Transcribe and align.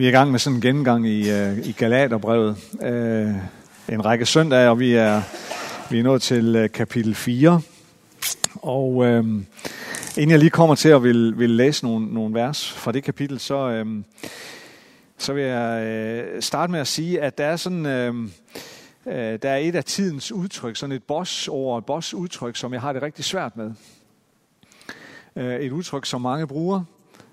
Vi 0.00 0.04
er 0.04 0.08
i 0.08 0.12
gang 0.12 0.30
med 0.30 0.38
sådan 0.38 0.56
en 0.56 0.62
gennemgang 0.62 1.08
i, 1.08 1.30
øh, 1.30 1.58
i 1.58 1.72
Galaterbrevet. 1.72 2.56
Uh, 2.72 3.94
en 3.94 4.04
række 4.04 4.26
søndage, 4.26 4.70
og 4.70 4.78
vi 4.78 4.92
er, 4.92 5.22
vi 5.90 5.98
er 5.98 6.02
nået 6.02 6.22
til 6.22 6.56
øh, 6.56 6.70
kapitel 6.70 7.14
4. 7.14 7.60
Og 8.54 8.96
uh, 8.96 9.06
inden 9.06 10.30
jeg 10.30 10.38
lige 10.38 10.50
kommer 10.50 10.74
til 10.74 10.88
at 10.88 11.02
vil, 11.02 11.38
vil 11.38 11.50
læse 11.50 11.84
nogle, 11.84 12.14
nogle 12.14 12.34
vers 12.34 12.72
fra 12.72 12.92
det 12.92 13.04
kapitel, 13.04 13.40
så, 13.40 13.82
uh, 13.86 14.02
så 15.18 15.32
vil 15.32 15.44
jeg 15.44 15.86
øh, 15.86 16.42
starte 16.42 16.70
med 16.72 16.80
at 16.80 16.86
sige, 16.86 17.20
at 17.20 17.38
der 17.38 17.44
er 17.44 17.56
sådan... 17.56 17.86
Uh, 17.86 18.28
der 19.42 19.50
er 19.50 19.56
et 19.56 19.74
af 19.74 19.84
tidens 19.84 20.32
udtryk, 20.32 20.76
sådan 20.76 20.96
et 20.96 21.02
boss-ord, 21.02 21.78
et 21.78 21.86
boss-udtryk, 21.86 22.56
som 22.56 22.72
jeg 22.72 22.80
har 22.80 22.92
det 22.92 23.02
rigtig 23.02 23.24
svært 23.24 23.56
med. 23.56 23.72
Et 25.36 25.72
udtryk, 25.72 26.06
som 26.06 26.20
mange 26.20 26.46
bruger, 26.46 26.84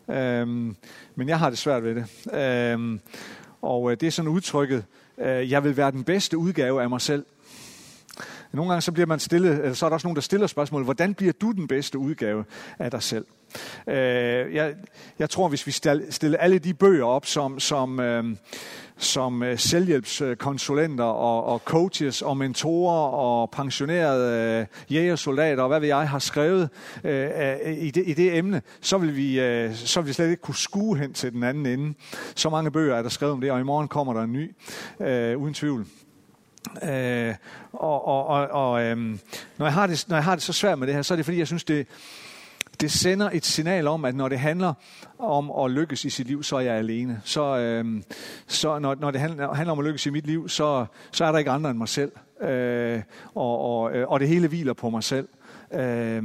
Øhm, 0.09 0.75
men 1.15 1.29
jeg 1.29 1.39
har 1.39 1.49
det 1.49 1.59
svært 1.59 1.83
ved 1.83 1.95
det. 1.95 2.33
Øhm, 2.33 2.99
og 3.61 3.91
øh, 3.91 3.97
det 3.99 4.07
er 4.07 4.11
sådan 4.11 4.31
udtrykket, 4.31 4.83
øh, 5.17 5.51
jeg 5.51 5.63
vil 5.63 5.77
være 5.77 5.91
den 5.91 6.03
bedste 6.03 6.37
udgave 6.37 6.81
af 6.81 6.89
mig 6.89 7.01
selv. 7.01 7.25
Nogle 8.51 8.71
gange 8.71 8.81
så 8.81 8.91
bliver 8.91 9.07
man 9.07 9.19
stillet, 9.19 9.51
eller 9.51 9.73
så 9.73 9.85
er 9.85 9.89
der 9.89 9.93
også 9.93 10.07
nogen, 10.07 10.15
der 10.15 10.21
stiller 10.21 10.47
spørgsmål, 10.47 10.83
hvordan 10.83 11.13
bliver 11.13 11.33
du 11.41 11.51
den 11.51 11.67
bedste 11.67 11.97
udgave 11.97 12.45
af 12.79 12.91
dig 12.91 13.03
selv? 13.03 13.25
Øh, 13.87 13.95
jeg, 14.55 14.75
jeg 15.19 15.29
tror, 15.29 15.47
hvis 15.47 15.67
vi 15.67 15.71
stiller 16.09 16.37
alle 16.37 16.59
de 16.59 16.73
bøger 16.73 17.05
op, 17.05 17.25
som, 17.25 17.59
som, 17.59 17.99
øh, 17.99 18.23
som 18.97 19.43
øh, 19.43 19.59
selvhjælpskonsulenter 19.59 21.03
og, 21.03 21.43
og 21.45 21.61
coaches 21.65 22.21
og 22.21 22.37
mentorer 22.37 23.07
og 23.09 23.51
pensionerede 23.51 24.67
øh, 24.89 24.95
jægersoldater 24.95 25.63
og 25.63 25.69
hvad 25.69 25.79
ved 25.79 25.87
jeg 25.87 26.09
har 26.09 26.19
skrevet 26.19 26.69
øh, 27.03 27.29
i, 27.77 27.91
det, 27.91 28.03
i 28.07 28.13
det 28.13 28.37
emne, 28.37 28.61
så 28.81 28.97
vil, 28.97 29.15
vi, 29.15 29.39
øh, 29.39 29.75
så 29.75 30.01
vil 30.01 30.07
vi 30.07 30.13
slet 30.13 30.29
ikke 30.29 30.41
kunne 30.41 30.55
skue 30.55 30.97
hen 30.97 31.13
til 31.13 31.31
den 31.31 31.43
anden 31.43 31.65
ende. 31.65 31.93
Så 32.35 32.49
mange 32.49 32.71
bøger 32.71 32.95
er 32.95 33.01
der 33.01 33.09
skrevet 33.09 33.33
om 33.33 33.41
det, 33.41 33.51
og 33.51 33.59
i 33.59 33.63
morgen 33.63 33.87
kommer 33.87 34.13
der 34.13 34.21
en 34.21 34.33
ny, 34.33 34.55
øh, 34.99 35.37
uden 35.37 35.53
tvivl. 35.53 35.85
Øh, 36.83 37.35
og 37.73 38.07
og, 38.07 38.27
og, 38.27 38.47
og 38.47 38.83
øhm, 38.83 39.19
når, 39.57 39.65
jeg 39.65 39.73
har 39.73 39.87
det, 39.87 40.05
når 40.07 40.15
jeg 40.15 40.23
har 40.23 40.35
det 40.35 40.43
så 40.43 40.53
svært 40.53 40.79
med 40.79 40.87
det 40.87 40.95
her, 40.95 41.01
så 41.01 41.13
er 41.13 41.15
det 41.15 41.25
fordi, 41.25 41.37
jeg 41.39 41.47
synes, 41.47 41.63
det, 41.63 41.87
det 42.81 42.91
sender 42.91 43.29
et 43.33 43.45
signal 43.45 43.87
om, 43.87 44.05
at 44.05 44.15
når 44.15 44.29
det 44.29 44.39
handler 44.39 44.73
om 45.19 45.51
at 45.51 45.71
lykkes 45.71 46.05
i 46.05 46.09
sit 46.09 46.27
liv, 46.27 46.43
så 46.43 46.55
er 46.55 46.59
jeg 46.59 46.75
alene. 46.75 47.21
Så, 47.23 47.57
øhm, 47.57 48.03
så 48.47 48.79
når, 48.79 48.95
når 48.95 49.11
det 49.11 49.21
handler, 49.21 49.53
handler 49.53 49.71
om 49.71 49.79
at 49.79 49.85
lykkes 49.85 50.05
i 50.05 50.09
mit 50.09 50.27
liv, 50.27 50.49
så, 50.49 50.85
så 51.11 51.25
er 51.25 51.31
der 51.31 51.39
ikke 51.39 51.51
andre 51.51 51.69
end 51.69 51.77
mig 51.77 51.89
selv. 51.89 52.11
Øh, 52.41 53.01
og, 53.35 53.59
og, 53.59 53.95
øh, 53.95 54.07
og 54.07 54.19
det 54.19 54.27
hele 54.27 54.47
hviler 54.47 54.73
på 54.73 54.89
mig 54.89 55.03
selv. 55.03 55.27
Øh, 55.73 56.23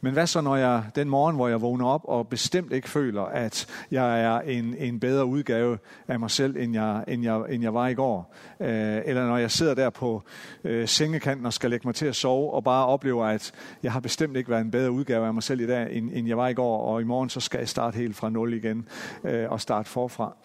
men 0.00 0.12
hvad 0.12 0.26
så, 0.26 0.40
når 0.40 0.56
jeg 0.56 0.84
den 0.94 1.08
morgen, 1.08 1.36
hvor 1.36 1.48
jeg 1.48 1.60
vågner 1.60 1.86
op 1.86 2.04
og 2.04 2.28
bestemt 2.28 2.72
ikke 2.72 2.88
føler, 2.88 3.22
at 3.22 3.66
jeg 3.90 4.22
er 4.22 4.40
en, 4.40 4.74
en 4.78 5.00
bedre 5.00 5.24
udgave 5.24 5.78
af 6.08 6.20
mig 6.20 6.30
selv, 6.30 6.56
end 6.56 6.74
jeg, 6.74 7.04
end 7.08 7.22
jeg, 7.22 7.42
end 7.50 7.62
jeg 7.62 7.74
var 7.74 7.88
i 7.88 7.94
går? 7.94 8.34
Øh, 8.60 9.02
eller 9.04 9.26
når 9.26 9.36
jeg 9.36 9.50
sidder 9.50 9.74
der 9.74 9.90
på 9.90 10.22
øh, 10.64 10.88
sengekanten 10.88 11.46
og 11.46 11.52
skal 11.52 11.70
lægge 11.70 11.88
mig 11.88 11.94
til 11.94 12.06
at 12.06 12.16
sove, 12.16 12.52
og 12.52 12.64
bare 12.64 12.86
oplever, 12.86 13.26
at 13.26 13.52
jeg 13.82 13.92
har 13.92 14.00
bestemt 14.00 14.36
ikke 14.36 14.50
været 14.50 14.60
en 14.60 14.70
bedre 14.70 14.90
udgave 14.90 15.26
af 15.26 15.34
mig 15.34 15.42
selv 15.42 15.60
i 15.60 15.66
dag, 15.66 15.92
end, 15.92 16.10
end 16.14 16.28
jeg 16.28 16.36
var 16.36 16.48
i 16.48 16.54
går, 16.54 16.82
og 16.82 17.00
i 17.00 17.04
morgen 17.04 17.30
så 17.30 17.40
skal 17.40 17.58
jeg 17.58 17.68
starte 17.68 17.96
helt 17.96 18.16
fra 18.16 18.30
nul 18.30 18.54
igen 18.54 18.88
øh, 19.24 19.50
og 19.50 19.60
starte 19.60 19.90
forfra. 19.90 20.36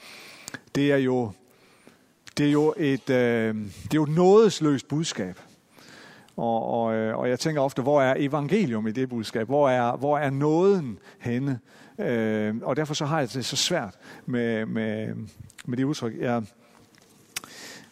Det 0.76 0.92
er 0.92 0.98
jo, 0.98 1.31
det 2.38 2.48
er 2.48 2.52
jo 2.52 2.74
et, 2.78 3.09
øh, 3.09 3.56
det 3.56 3.94
er 3.94 3.96
jo 3.96 4.04
et 4.04 4.16
nådesløst 4.16 4.88
budskab. 4.88 5.40
Og, 6.36 6.84
og, 6.84 6.94
øh, 6.94 7.17
og 7.17 7.30
jeg 7.30 7.39
tænker 7.39 7.62
ofte, 7.62 7.81
hvor 7.81 8.02
er 8.02 8.16
evangelium 8.17 8.88
i 8.88 8.92
det 8.92 9.09
budskab? 9.09 9.48
Hvor 9.48 9.70
er, 9.70 9.98
hvor 9.98 10.17
er 10.17 10.30
nåden 10.30 11.00
henne? 11.19 11.59
Øh, 12.00 12.56
og 12.62 12.75
derfor 12.75 12.94
så 12.94 13.06
har 13.06 13.19
jeg 13.19 13.34
det 13.34 13.46
så 13.46 13.56
svært 13.56 13.96
med, 14.25 14.66
med, 14.66 15.16
med 15.66 15.78
det 15.78 15.84
udtryk. 15.84 16.13
Jeg 16.19 16.44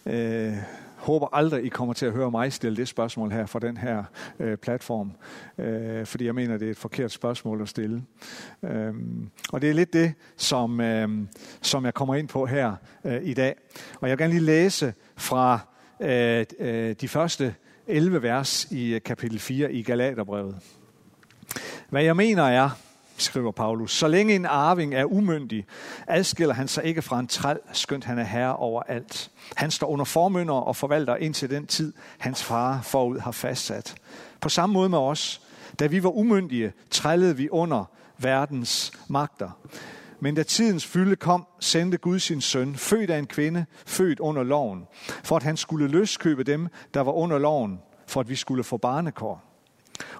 øh, 0.05 0.53
håber 0.95 1.27
aldrig, 1.33 1.65
I 1.65 1.69
kommer 1.69 1.93
til 1.93 2.05
at 2.05 2.11
høre 2.11 2.31
mig 2.31 2.53
stille 2.53 2.77
det 2.77 2.87
spørgsmål 2.87 3.31
her 3.31 3.45
fra 3.45 3.59
den 3.59 3.77
her 3.77 4.03
øh, 4.39 4.57
platform. 4.57 5.11
Øh, 5.57 6.05
fordi 6.05 6.25
jeg 6.25 6.35
mener, 6.35 6.57
det 6.57 6.67
er 6.67 6.71
et 6.71 6.77
forkert 6.77 7.11
spørgsmål 7.11 7.61
at 7.61 7.69
stille. 7.69 8.03
Øh, 8.63 8.93
og 9.53 9.61
det 9.61 9.69
er 9.69 9.73
lidt 9.73 9.93
det, 9.93 10.13
som, 10.37 10.81
øh, 10.81 11.09
som 11.61 11.85
jeg 11.85 11.93
kommer 11.93 12.15
ind 12.15 12.27
på 12.27 12.45
her 12.45 12.75
øh, 13.05 13.19
i 13.23 13.33
dag. 13.33 13.55
Og 14.01 14.09
jeg 14.09 14.17
vil 14.17 14.23
gerne 14.23 14.33
lige 14.33 14.45
læse 14.45 14.93
fra 15.15 15.59
øh, 16.01 16.45
øh, 16.59 16.95
de 17.01 17.07
første 17.07 17.55
11 17.91 18.21
vers 18.21 18.67
i 18.71 18.93
øh, 18.93 19.01
kapitel 19.01 19.39
4 19.39 19.73
i 19.73 19.81
Galaterbrevet. 19.81 20.55
Hvad 21.89 22.03
jeg 22.03 22.15
mener 22.15 22.43
er, 22.43 22.69
skriver 23.17 23.51
Paulus, 23.51 23.91
så 23.91 24.07
længe 24.07 24.35
en 24.35 24.45
arving 24.45 24.95
er 24.95 25.05
umyndig, 25.05 25.65
adskiller 26.07 26.53
han 26.53 26.67
sig 26.67 26.83
ikke 26.83 27.01
fra 27.01 27.19
en 27.19 27.27
træl, 27.27 27.59
skønt 27.73 28.05
han 28.05 28.19
er 28.19 28.23
herre 28.23 28.55
over 28.55 28.81
alt. 28.81 29.31
Han 29.55 29.71
står 29.71 29.87
under 29.87 30.05
formynder 30.05 30.53
og 30.53 30.75
forvalter 30.75 31.15
indtil 31.15 31.49
den 31.49 31.67
tid, 31.67 31.93
hans 32.17 32.43
far 32.43 32.81
forud 32.81 33.19
har 33.19 33.31
fastsat. 33.31 33.95
På 34.41 34.49
samme 34.49 34.73
måde 34.73 34.89
med 34.89 34.97
os, 34.97 35.41
da 35.79 35.87
vi 35.87 36.03
var 36.03 36.17
umyndige, 36.17 36.73
trællede 36.91 37.37
vi 37.37 37.49
under 37.49 37.85
verdens 38.17 38.91
magter. 39.07 39.49
Men 40.23 40.35
da 40.35 40.43
tidens 40.43 40.85
fylde 40.85 41.15
kom, 41.15 41.47
sendte 41.59 41.97
Gud 41.97 42.19
sin 42.19 42.41
søn, 42.41 42.75
født 42.75 43.09
af 43.09 43.17
en 43.19 43.27
kvinde, 43.27 43.65
født 43.85 44.19
under 44.19 44.43
loven, 44.43 44.87
for 45.23 45.35
at 45.35 45.43
han 45.43 45.57
skulle 45.57 45.87
løskøbe 45.87 46.43
dem, 46.43 46.67
der 46.93 47.01
var 47.01 47.11
under 47.11 47.37
loven, 47.37 47.79
for 48.07 48.19
at 48.19 48.29
vi 48.29 48.35
skulle 48.35 48.63
få 48.63 48.77
barnekår. 48.77 49.43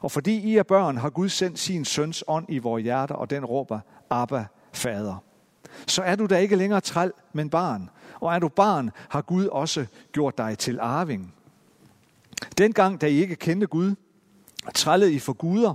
Og 0.01 0.11
fordi 0.11 0.39
I 0.39 0.57
er 0.57 0.63
børn, 0.63 0.97
har 0.97 1.09
Gud 1.09 1.29
sendt 1.29 1.59
sin 1.59 1.85
søns 1.85 2.23
ånd 2.27 2.45
i 2.49 2.57
vores 2.57 2.83
hjerter, 2.83 3.15
og 3.15 3.29
den 3.29 3.45
råber, 3.45 3.79
Abba, 4.09 4.45
Fader. 4.73 5.23
Så 5.87 6.01
er 6.01 6.15
du 6.15 6.25
da 6.25 6.37
ikke 6.37 6.55
længere 6.55 6.81
træl, 6.81 7.11
men 7.33 7.49
barn. 7.49 7.89
Og 8.19 8.35
er 8.35 8.39
du 8.39 8.47
barn, 8.47 8.91
har 9.09 9.21
Gud 9.21 9.45
også 9.45 9.85
gjort 10.11 10.37
dig 10.37 10.57
til 10.57 10.79
arving. 10.79 11.33
Dengang, 12.57 13.01
da 13.01 13.07
I 13.07 13.21
ikke 13.21 13.35
kendte 13.35 13.67
Gud, 13.67 13.95
trællede 14.73 15.13
I 15.13 15.19
for 15.19 15.33
guder, 15.33 15.73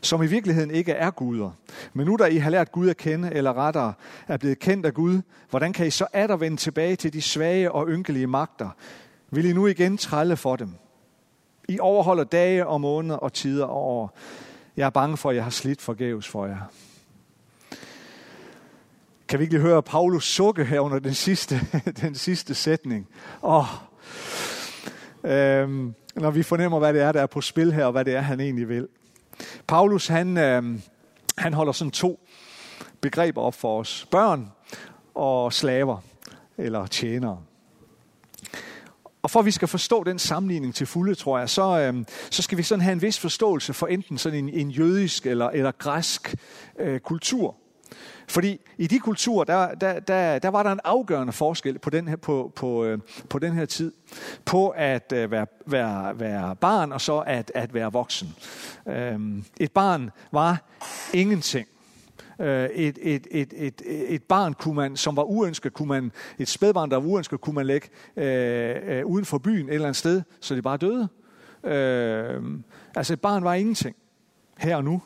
som 0.00 0.22
i 0.22 0.26
virkeligheden 0.26 0.70
ikke 0.70 0.92
er 0.92 1.10
guder. 1.10 1.50
Men 1.92 2.06
nu 2.06 2.16
da 2.16 2.24
I 2.24 2.36
har 2.36 2.50
lært 2.50 2.72
Gud 2.72 2.88
at 2.88 2.96
kende, 2.96 3.30
eller 3.32 3.52
rettere 3.52 3.92
er 4.28 4.36
blevet 4.36 4.58
kendt 4.58 4.86
af 4.86 4.94
Gud, 4.94 5.20
hvordan 5.50 5.72
kan 5.72 5.86
I 5.86 5.90
så 5.90 6.06
atter 6.12 6.36
vende 6.36 6.56
tilbage 6.56 6.96
til 6.96 7.12
de 7.12 7.22
svage 7.22 7.72
og 7.72 7.88
ynkelige 7.88 8.26
magter? 8.26 8.70
Vil 9.30 9.44
I 9.44 9.52
nu 9.52 9.66
igen 9.66 9.96
trælle 9.96 10.36
for 10.36 10.56
dem? 10.56 10.74
I 11.68 11.78
overholder 11.80 12.24
dage 12.24 12.66
og 12.66 12.80
måneder 12.80 13.16
og 13.16 13.32
tider 13.32 13.64
og 13.64 13.82
år. 13.82 14.18
Jeg 14.76 14.86
er 14.86 14.90
bange 14.90 15.16
for, 15.16 15.30
at 15.30 15.36
jeg 15.36 15.44
har 15.44 15.50
slidt 15.50 15.82
forgæves 15.82 16.28
for 16.28 16.46
jer. 16.46 16.70
Kan 19.28 19.38
vi 19.38 19.44
ikke 19.44 19.54
lige 19.54 19.62
høre 19.62 19.82
Paulus 19.82 20.24
sukke 20.24 20.64
her 20.64 20.80
under 20.80 20.98
den 20.98 21.14
sidste, 21.14 21.60
den 22.02 22.14
sidste 22.14 22.54
sætning? 22.54 23.08
Oh. 23.42 23.66
Øhm, 25.24 25.94
når 26.14 26.30
vi 26.30 26.42
fornemmer, 26.42 26.78
hvad 26.78 26.92
det 26.94 27.02
er, 27.02 27.12
der 27.12 27.22
er 27.22 27.26
på 27.26 27.40
spil 27.40 27.72
her, 27.72 27.84
og 27.84 27.92
hvad 27.92 28.04
det 28.04 28.14
er, 28.14 28.20
han 28.20 28.40
egentlig 28.40 28.68
vil. 28.68 28.88
Paulus, 29.66 30.06
han, 30.06 30.36
øh, 30.36 30.62
han 31.38 31.54
holder 31.54 31.72
sådan 31.72 31.90
to 31.90 32.20
begreber 33.00 33.40
op 33.40 33.54
for 33.54 33.80
os. 33.80 34.06
Børn 34.10 34.52
og 35.14 35.52
slaver, 35.52 35.98
eller 36.58 36.86
tjenere. 36.86 37.38
Og 39.22 39.30
for 39.30 39.40
at 39.40 39.46
vi 39.46 39.50
skal 39.50 39.68
forstå 39.68 40.04
den 40.04 40.18
sammenligning 40.18 40.74
til 40.74 40.86
fulde, 40.86 41.14
tror 41.14 41.38
jeg, 41.38 41.50
så, 41.50 41.78
øh, 41.78 42.04
så 42.30 42.42
skal 42.42 42.58
vi 42.58 42.62
sådan 42.62 42.82
have 42.82 42.92
en 42.92 43.02
vis 43.02 43.18
forståelse 43.18 43.72
for 43.72 43.86
enten 43.86 44.18
sådan 44.18 44.38
en, 44.38 44.48
en 44.48 44.70
jødisk 44.70 45.26
eller, 45.26 45.50
eller 45.50 45.72
græsk 45.72 46.34
øh, 46.78 47.00
kultur. 47.00 47.56
Fordi 48.28 48.60
i 48.78 48.86
de 48.86 48.98
kulturer, 48.98 49.44
der, 49.44 49.74
der, 49.74 50.00
der, 50.00 50.38
der 50.38 50.48
var 50.48 50.62
der 50.62 50.72
en 50.72 50.80
afgørende 50.84 51.32
forskel 51.32 51.78
på 51.78 51.90
den 51.90 52.08
her, 52.08 52.16
på, 52.16 52.52
på, 52.56 52.96
på 53.28 53.38
den 53.38 53.52
her 53.52 53.64
tid. 53.64 53.92
På 54.44 54.68
at 54.68 55.04
være, 55.10 55.46
være, 55.66 56.20
være 56.20 56.56
barn 56.56 56.92
og 56.92 57.00
så 57.00 57.18
at, 57.18 57.52
at 57.54 57.74
være 57.74 57.92
voksen. 57.92 58.34
Et 59.60 59.72
barn 59.72 60.10
var 60.32 60.62
ingenting. 61.14 61.66
Et, 62.40 62.98
et, 63.02 63.26
et, 63.30 63.54
et, 63.56 63.82
et 63.86 64.22
barn, 64.22 64.54
kunne 64.54 64.74
man, 64.74 64.96
som 64.96 65.16
var 65.16 65.22
uønsket, 65.22 65.72
kunne 65.72 65.88
man, 65.88 66.12
et 66.38 66.48
spædbarn, 66.48 66.90
der 66.90 66.96
var 66.96 67.06
uønsket, 67.06 67.40
kunne 67.40 67.54
man 67.54 67.66
lægge 67.66 67.88
øh, 68.16 69.06
uden 69.06 69.24
for 69.24 69.38
byen 69.38 69.68
et 69.68 69.74
eller 69.74 69.86
andet 69.86 69.96
sted, 69.96 70.22
så 70.40 70.54
det 70.54 70.64
bare 70.64 70.76
døde. 70.76 71.08
Øh, 71.64 72.42
altså 72.94 73.12
et 73.12 73.20
barn 73.20 73.44
var 73.44 73.54
ingenting 73.54 73.96
her 74.58 74.76
og 74.76 74.84
nu. 74.84 75.02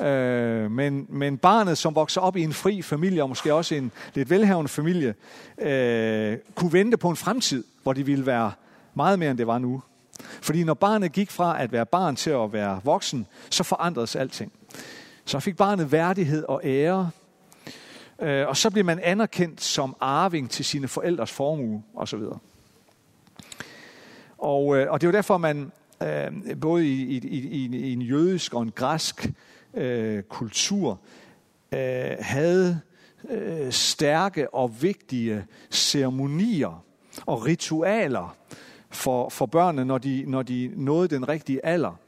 Øh, 0.00 0.70
men, 0.70 1.06
men 1.08 1.38
barnet, 1.38 1.78
som 1.78 1.94
vokser 1.94 2.20
op 2.20 2.36
i 2.36 2.42
en 2.42 2.52
fri 2.52 2.82
familie, 2.82 3.22
og 3.22 3.28
måske 3.28 3.54
også 3.54 3.74
en 3.74 3.92
lidt 4.14 4.30
velhavende 4.30 4.68
familie, 4.68 5.14
øh, 5.58 6.38
kunne 6.54 6.72
vente 6.72 6.96
på 6.96 7.10
en 7.10 7.16
fremtid, 7.16 7.64
hvor 7.82 7.92
de 7.92 8.06
ville 8.06 8.26
være 8.26 8.52
meget 8.94 9.18
mere, 9.18 9.30
end 9.30 9.38
det 9.38 9.46
var 9.46 9.58
nu. 9.58 9.82
Fordi 10.20 10.64
når 10.64 10.74
barnet 10.74 11.12
gik 11.12 11.30
fra 11.30 11.62
at 11.62 11.72
være 11.72 11.86
barn 11.86 12.16
til 12.16 12.30
at 12.30 12.52
være 12.52 12.80
voksen, 12.84 13.26
så 13.50 13.64
forandredes 13.64 14.16
alting. 14.16 14.52
Så 15.24 15.40
fik 15.40 15.56
barnet 15.56 15.92
værdighed 15.92 16.44
og 16.44 16.60
ære, 16.64 17.10
øh, 18.22 18.48
og 18.48 18.56
så 18.56 18.70
bliver 18.70 18.84
man 18.84 19.00
anerkendt 19.02 19.62
som 19.62 19.96
arving 20.00 20.50
til 20.50 20.64
sine 20.64 20.88
forældres 20.88 21.32
formue 21.32 21.82
osv. 21.94 22.20
Og, 24.38 24.76
øh, 24.76 24.90
og 24.90 25.00
det 25.00 25.06
er 25.06 25.08
jo 25.08 25.16
derfor, 25.16 25.38
man 25.38 25.72
øh, 26.02 26.60
både 26.60 26.86
i, 26.86 27.02
i, 27.02 27.18
i, 27.26 27.66
i 27.74 27.92
en 27.92 28.02
jødisk 28.02 28.54
og 28.54 28.62
en 28.62 28.70
græsk 28.70 29.30
øh, 29.76 30.22
kultur 30.22 31.00
øh, 31.72 32.10
havde 32.20 32.80
øh, 33.30 33.72
stærke 33.72 34.54
og 34.54 34.82
vigtige 34.82 35.44
ceremonier 35.70 36.84
og 37.26 37.46
ritualer 37.46 38.36
for, 38.90 39.28
for 39.28 39.46
børnene, 39.46 39.84
når 39.84 39.98
de, 39.98 40.24
når 40.26 40.42
de 40.42 40.72
nåede 40.76 41.08
den 41.08 41.28
rigtige 41.28 41.66
alder. 41.66 41.98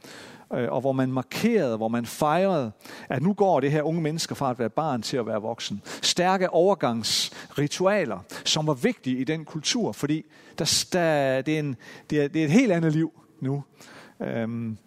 Øh, 0.54 0.72
og 0.72 0.80
hvor 0.80 0.92
man 0.92 1.12
markerede, 1.12 1.76
hvor 1.76 1.88
man 1.88 2.06
fejrede, 2.06 2.72
at 3.08 3.22
nu 3.22 3.32
går 3.32 3.60
det 3.60 3.70
her 3.70 3.82
unge 3.82 4.02
mennesker 4.02 4.34
fra 4.34 4.50
at 4.50 4.58
være 4.58 4.70
barn 4.70 5.02
til 5.02 5.16
at 5.16 5.26
være 5.26 5.40
voksen. 5.40 5.82
Stærke 6.02 6.50
overgangsritualer, 6.50 8.18
som 8.44 8.66
var 8.66 8.74
vigtige 8.74 9.18
i 9.18 9.24
den 9.24 9.44
kultur, 9.44 9.92
fordi 9.92 10.24
der, 10.58 10.84
der, 10.92 11.42
det, 11.42 11.54
er 11.54 11.58
en, 11.58 11.76
det, 12.10 12.22
er, 12.22 12.28
det 12.28 12.40
er 12.40 12.44
et 12.44 12.52
helt 12.52 12.72
andet 12.72 12.92
liv 12.92 13.12
nu. 13.40 13.64
Øhm, 14.20 14.78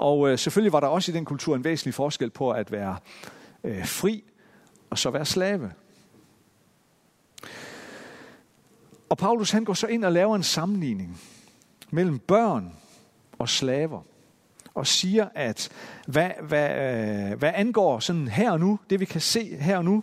og 0.00 0.30
øh, 0.30 0.38
selvfølgelig 0.38 0.72
var 0.72 0.80
der 0.80 0.86
også 0.86 1.12
i 1.12 1.14
den 1.14 1.24
kultur 1.24 1.56
en 1.56 1.64
væsentlig 1.64 1.94
forskel 1.94 2.30
på 2.30 2.50
at 2.50 2.72
være 2.72 2.96
øh, 3.64 3.86
fri 3.86 4.24
og 4.90 4.98
så 4.98 5.10
være 5.10 5.24
slave. 5.24 5.72
Og 9.08 9.18
Paulus 9.18 9.50
han 9.50 9.64
går 9.64 9.74
så 9.74 9.86
ind 9.86 10.04
og 10.04 10.12
laver 10.12 10.36
en 10.36 10.42
sammenligning 10.42 11.20
mellem 11.90 12.18
børn 12.18 12.72
og 13.38 13.48
slaver 13.48 14.02
og 14.74 14.86
siger, 14.86 15.28
at 15.34 15.68
hvad, 16.06 16.30
hvad, 16.42 16.70
øh, 16.70 17.38
hvad 17.38 17.52
angår 17.54 17.98
sådan 17.98 18.28
her 18.28 18.50
og 18.50 18.60
nu, 18.60 18.78
det 18.90 19.00
vi 19.00 19.04
kan 19.04 19.20
se 19.20 19.56
her 19.56 19.76
og 19.76 19.84
nu, 19.84 20.02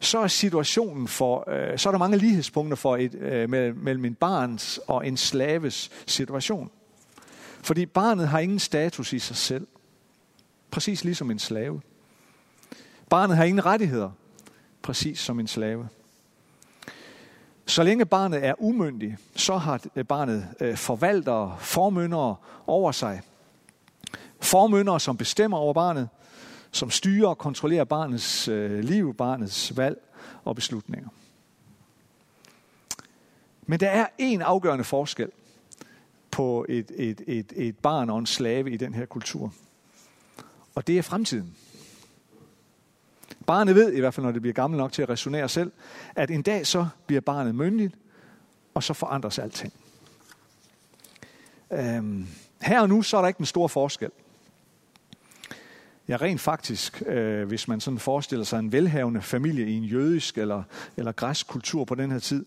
så 0.00 0.18
er 0.18 0.26
situationen 0.26 1.08
for, 1.08 1.50
øh, 1.50 1.78
så 1.78 1.88
er 1.88 1.90
der 1.90 1.98
mange 1.98 2.16
lighedspunkter 2.16 2.76
for 2.76 2.96
et, 2.96 3.14
øh, 3.14 3.50
mellem 3.76 4.04
en 4.04 4.14
barns 4.14 4.80
og 4.86 5.06
en 5.06 5.16
slaves 5.16 5.90
situation. 6.06 6.70
Fordi 7.62 7.86
barnet 7.86 8.28
har 8.28 8.38
ingen 8.38 8.58
status 8.58 9.12
i 9.12 9.18
sig 9.18 9.36
selv. 9.36 9.66
Præcis 10.70 11.04
ligesom 11.04 11.30
en 11.30 11.38
slave. 11.38 11.80
Barnet 13.08 13.36
har 13.36 13.44
ingen 13.44 13.66
rettigheder. 13.66 14.10
Præcis 14.82 15.18
som 15.18 15.40
en 15.40 15.46
slave. 15.46 15.88
Så 17.66 17.82
længe 17.82 18.06
barnet 18.06 18.44
er 18.44 18.54
umyndig, 18.58 19.16
så 19.36 19.56
har 19.56 19.80
øh, 19.96 20.04
barnet 20.04 20.48
øh, 20.60 20.76
forvaltere, 20.76 21.56
formyndere 21.60 22.36
over 22.66 22.92
sig. 22.92 23.22
Formyndere, 24.40 25.00
som 25.00 25.16
bestemmer 25.16 25.58
over 25.58 25.72
barnet, 25.72 26.08
som 26.70 26.90
styrer 26.90 27.28
og 27.28 27.38
kontrollerer 27.38 27.84
barnets 27.84 28.48
øh, 28.48 28.78
liv, 28.78 29.14
barnets 29.14 29.76
valg 29.76 29.98
og 30.44 30.54
beslutninger. 30.54 31.08
Men 33.62 33.80
der 33.80 33.88
er 33.88 34.06
en 34.18 34.42
afgørende 34.42 34.84
forskel 34.84 35.30
på 36.40 36.66
et, 36.68 36.90
et, 36.96 37.20
et, 37.26 37.52
et 37.56 37.78
barn 37.78 38.10
og 38.10 38.18
en 38.18 38.26
slave 38.26 38.70
i 38.70 38.76
den 38.76 38.94
her 38.94 39.06
kultur. 39.06 39.52
Og 40.74 40.86
det 40.86 40.98
er 40.98 41.02
fremtiden. 41.02 41.56
Barnet 43.46 43.74
ved, 43.74 43.92
i 43.92 44.00
hvert 44.00 44.14
fald 44.14 44.26
når 44.26 44.32
det 44.32 44.42
bliver 44.42 44.54
gammel 44.54 44.78
nok 44.78 44.92
til 44.92 45.02
at 45.02 45.08
resonere 45.08 45.48
selv, 45.48 45.72
at 46.14 46.30
en 46.30 46.42
dag 46.42 46.66
så 46.66 46.88
bliver 47.06 47.20
barnet 47.20 47.54
myndigt, 47.54 47.94
og 48.74 48.82
så 48.82 48.94
forandres 48.94 49.38
alting. 49.38 49.72
Øhm, 51.72 52.26
her 52.62 52.80
og 52.80 52.88
nu, 52.88 53.02
så 53.02 53.16
er 53.16 53.20
der 53.20 53.28
ikke 53.28 53.40
en 53.40 53.46
stor 53.46 53.68
forskel. 53.68 54.10
Ja, 56.08 56.16
rent 56.16 56.40
faktisk, 56.40 57.02
øh, 57.06 57.48
hvis 57.48 57.68
man 57.68 57.80
sådan 57.80 57.98
forestiller 57.98 58.44
sig 58.44 58.58
en 58.58 58.72
velhavende 58.72 59.22
familie 59.22 59.66
i 59.66 59.74
en 59.74 59.84
jødisk 59.84 60.38
eller, 60.38 60.62
eller 60.96 61.12
græsk 61.12 61.46
kultur 61.46 61.84
på 61.84 61.94
den 61.94 62.10
her 62.10 62.18
tid, 62.18 62.46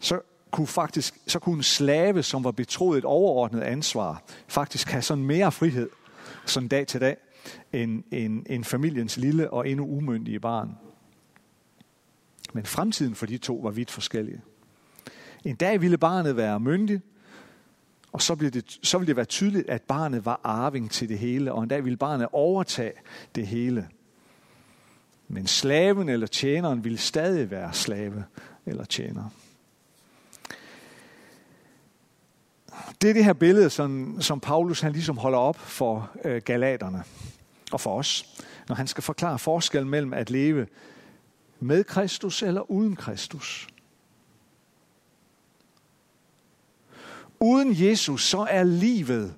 så 0.00 0.20
kunne 0.50 0.66
faktisk, 0.66 1.18
så 1.26 1.38
kunne 1.38 1.56
en 1.56 1.62
slave, 1.62 2.22
som 2.22 2.44
var 2.44 2.50
betroet 2.50 2.98
et 2.98 3.04
overordnet 3.04 3.60
ansvar, 3.60 4.22
faktisk 4.48 4.88
have 4.88 5.02
sådan 5.02 5.24
mere 5.24 5.52
frihed, 5.52 5.88
sådan 6.46 6.68
dag 6.68 6.86
til 6.86 7.00
dag, 7.00 7.16
end, 7.72 8.02
end, 8.10 8.46
end 8.48 8.64
familiens 8.64 9.16
lille 9.16 9.50
og 9.50 9.68
endnu 9.68 9.86
umyndige 9.86 10.40
barn. 10.40 10.70
Men 12.52 12.66
fremtiden 12.66 13.14
for 13.14 13.26
de 13.26 13.38
to 13.38 13.60
var 13.62 13.70
vidt 13.70 13.90
forskellige. 13.90 14.40
En 15.44 15.56
dag 15.56 15.80
ville 15.80 15.98
barnet 15.98 16.36
være 16.36 16.60
myndig, 16.60 17.00
og 18.12 18.22
så, 18.22 18.34
blev 18.34 18.50
det, 18.50 18.78
så 18.82 18.98
ville 18.98 19.06
det 19.06 19.16
være 19.16 19.24
tydeligt, 19.24 19.68
at 19.68 19.82
barnet 19.82 20.24
var 20.24 20.40
arving 20.44 20.90
til 20.90 21.08
det 21.08 21.18
hele, 21.18 21.52
og 21.52 21.62
en 21.62 21.68
dag 21.68 21.84
ville 21.84 21.96
barnet 21.96 22.28
overtage 22.32 22.92
det 23.34 23.46
hele. 23.46 23.88
Men 25.28 25.46
slaven 25.46 26.08
eller 26.08 26.26
tjeneren 26.26 26.84
ville 26.84 26.98
stadig 26.98 27.50
være 27.50 27.72
slave 27.72 28.24
eller 28.66 28.84
tjener. 28.84 29.30
Det 33.02 33.10
er 33.10 33.14
det 33.14 33.24
her 33.24 33.32
billede, 33.32 33.70
som, 33.70 34.20
som 34.20 34.40
Paulus 34.40 34.80
han 34.80 34.92
ligesom 34.92 35.18
holder 35.18 35.38
op 35.38 35.58
for 35.58 36.10
øh, 36.24 36.42
galaterne 36.44 37.04
og 37.72 37.80
for 37.80 37.98
os, 37.98 38.42
når 38.68 38.76
han 38.76 38.86
skal 38.86 39.02
forklare 39.02 39.38
forskellen 39.38 39.90
mellem 39.90 40.12
at 40.12 40.30
leve 40.30 40.66
med 41.60 41.84
Kristus 41.84 42.42
eller 42.42 42.70
uden 42.70 42.96
Kristus. 42.96 43.68
Uden 47.40 47.74
Jesus, 47.74 48.24
så 48.24 48.46
er 48.50 48.62
livet 48.62 49.34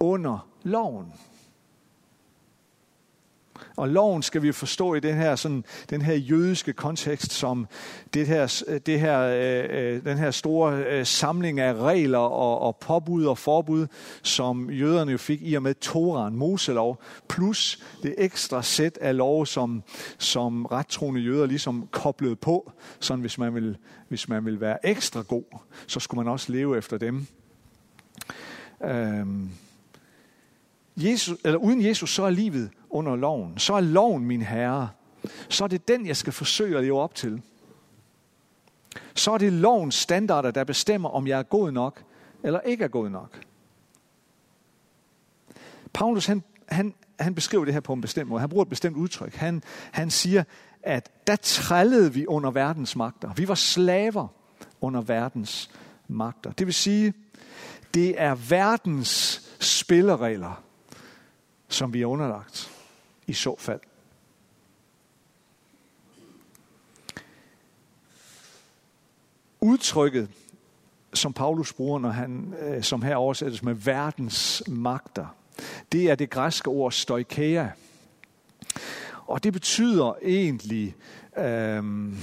under 0.00 0.48
loven. 0.62 1.12
Og 3.76 3.88
loven 3.88 4.22
skal 4.22 4.42
vi 4.42 4.52
forstå 4.52 4.94
i 4.94 5.00
den 5.00 5.16
her, 5.16 5.36
sådan, 5.36 5.64
den 5.90 6.02
her 6.02 6.14
jødiske 6.14 6.72
kontekst 6.72 7.32
som 7.32 7.66
det 8.14 8.26
her, 8.26 8.62
det 8.86 9.00
her, 9.00 9.20
øh, 9.20 9.94
øh, 9.94 10.04
den 10.04 10.18
her 10.18 10.30
store 10.30 10.84
øh, 10.84 11.06
samling 11.06 11.60
af 11.60 11.74
regler 11.74 12.18
og, 12.18 12.58
og 12.58 12.76
påbud 12.76 13.24
og 13.24 13.38
forbud, 13.38 13.86
som 14.22 14.70
jøderne 14.70 15.12
jo 15.12 15.18
fik 15.18 15.42
i 15.42 15.54
og 15.54 15.62
med 15.62 15.74
Toran, 15.74 16.36
Moselov, 16.36 17.02
plus 17.28 17.82
det 18.02 18.14
ekstra 18.18 18.62
sæt 18.62 18.98
af 19.00 19.16
lov, 19.16 19.46
som, 19.46 19.82
som 20.18 20.66
rettroende 20.66 21.20
jøder 21.20 21.46
ligesom 21.46 21.88
koblede 21.90 22.36
på, 22.36 22.72
sådan 23.00 23.20
hvis 23.20 23.38
man, 23.38 23.54
vil, 23.54 23.76
hvis 24.08 24.28
man 24.28 24.44
vil 24.44 24.60
være 24.60 24.86
ekstra 24.86 25.20
god, 25.20 25.58
så 25.86 26.00
skulle 26.00 26.24
man 26.24 26.32
også 26.32 26.52
leve 26.52 26.78
efter 26.78 26.98
dem. 26.98 27.26
Øhm, 28.84 29.50
Jesus, 31.02 31.38
eller 31.44 31.58
uden 31.58 31.84
Jesus, 31.84 32.14
så 32.14 32.22
er 32.22 32.30
livet 32.30 32.70
under 32.90 33.16
loven. 33.16 33.58
Så 33.58 33.74
er 33.74 33.80
loven 33.80 34.24
min 34.24 34.42
herre. 34.42 34.88
Så 35.48 35.64
er 35.64 35.68
det 35.68 35.88
den, 35.88 36.06
jeg 36.06 36.16
skal 36.16 36.32
forsøge 36.32 36.76
at 36.76 36.84
leve 36.84 37.00
op 37.00 37.14
til. 37.14 37.42
Så 39.14 39.30
er 39.30 39.38
det 39.38 39.52
lovens 39.52 39.94
standarder, 39.94 40.50
der 40.50 40.64
bestemmer, 40.64 41.08
om 41.08 41.26
jeg 41.26 41.38
er 41.38 41.42
god 41.42 41.70
nok, 41.70 42.02
eller 42.42 42.60
ikke 42.60 42.84
er 42.84 42.88
god 42.88 43.08
nok. 43.08 43.40
Paulus, 45.92 46.26
han, 46.26 46.42
han, 46.68 46.94
han 47.20 47.34
beskriver 47.34 47.64
det 47.64 47.74
her 47.74 47.80
på 47.80 47.92
en 47.92 48.00
bestemt 48.00 48.28
måde. 48.28 48.40
Han 48.40 48.48
bruger 48.48 48.64
et 48.64 48.68
bestemt 48.68 48.96
udtryk. 48.96 49.34
Han, 49.34 49.62
han 49.92 50.10
siger, 50.10 50.44
at 50.82 51.26
der 51.26 51.36
trællede 51.36 52.14
vi 52.14 52.26
under 52.26 52.50
verdens 52.50 52.96
magter. 52.96 53.32
Vi 53.34 53.48
var 53.48 53.54
slaver 53.54 54.28
under 54.80 55.00
verdens 55.00 55.70
magter. 56.08 56.52
Det 56.52 56.66
vil 56.66 56.74
sige, 56.74 57.14
det 57.94 58.20
er 58.20 58.34
verdens 58.34 59.42
spilleregler, 59.60 60.62
som 61.70 61.92
vi 61.92 62.02
er 62.02 62.06
underlagt 62.06 62.70
i 63.26 63.32
så 63.32 63.56
fald. 63.58 63.80
Udtrykket, 69.60 70.28
som 71.14 71.32
Paulus 71.32 71.72
bruger, 71.72 71.98
når 71.98 72.10
han, 72.10 72.54
øh, 72.60 72.82
som 72.82 73.02
her 73.02 73.16
oversættes 73.16 73.62
med 73.62 73.74
verdens 73.74 74.62
magter, 74.68 75.36
det 75.92 76.10
er 76.10 76.14
det 76.14 76.30
græske 76.30 76.68
ord 76.68 76.92
stoikea. 76.92 77.68
Og 79.26 79.44
det 79.44 79.52
betyder 79.52 80.14
egentlig 80.22 80.96
øhm, 81.38 82.18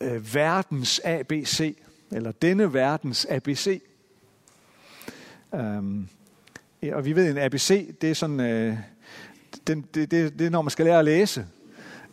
øh, 0.00 0.34
verdens 0.34 1.00
ABC, 1.04 1.76
eller 2.12 2.32
denne 2.32 2.74
verdens 2.74 3.26
ABC. 3.30 3.82
Øhm, 5.54 6.08
og 6.92 7.04
vi 7.04 7.16
ved, 7.16 7.24
at 7.26 7.30
en 7.30 7.38
ABC, 7.38 7.94
det 8.00 8.10
er 8.10 8.14
sådan, 8.14 8.40
øh, 8.40 8.76
det, 9.66 9.94
det, 9.94 10.10
det, 10.10 10.38
det 10.38 10.46
er 10.46 10.50
når 10.50 10.62
man 10.62 10.70
skal 10.70 10.86
lære 10.86 10.98
at 10.98 11.04
læse 11.04 11.46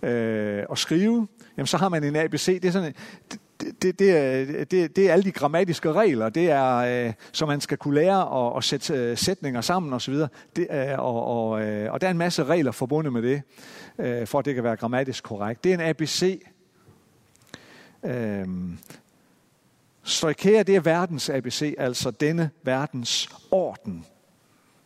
øh, 0.01 0.63
og 0.69 0.77
skrive, 0.77 1.27
jamen 1.57 1.67
så 1.67 1.77
har 1.77 1.89
man 1.89 2.03
en 2.03 2.15
ABC. 2.15 2.45
Det 2.61 2.65
er 2.65 2.71
sådan, 2.71 2.93
det, 3.31 3.39
det, 3.81 3.99
det, 3.99 4.17
er, 4.17 4.65
det, 4.65 4.95
det 4.95 5.09
er 5.09 5.13
alle 5.13 5.23
de 5.23 5.31
grammatiske 5.31 5.93
regler, 5.93 6.29
det 6.29 6.51
er, 6.51 6.75
øh, 6.75 7.13
som 7.31 7.47
man 7.47 7.61
skal 7.61 7.77
kunne 7.77 7.95
lære 7.95 8.47
at, 8.47 8.57
at 8.57 8.63
sætte 8.63 8.93
øh, 8.93 9.17
sætninger 9.17 9.61
sammen 9.61 9.93
osv. 9.93 10.13
Det, 10.55 10.67
øh, 10.71 10.99
og, 10.99 11.25
og, 11.25 11.61
øh, 11.61 11.93
og 11.93 12.01
der 12.01 12.07
er 12.07 12.11
en 12.11 12.17
masse 12.17 12.43
regler 12.43 12.71
forbundet 12.71 13.13
med 13.13 13.21
det, 13.21 13.41
øh, 13.99 14.27
for 14.27 14.39
at 14.39 14.45
det 14.45 14.55
kan 14.55 14.63
være 14.63 14.75
grammatisk 14.75 15.23
korrekt. 15.23 15.63
Det 15.63 15.69
er 15.69 15.73
en 15.73 15.81
ABC. 15.81 16.41
Øh, 18.05 18.47
Stoikea, 20.03 20.63
det 20.63 20.75
er 20.75 20.79
verdens 20.79 21.29
ABC, 21.29 21.75
altså 21.77 22.11
denne 22.11 22.49
verdens 22.63 23.29
orden. 23.51 24.05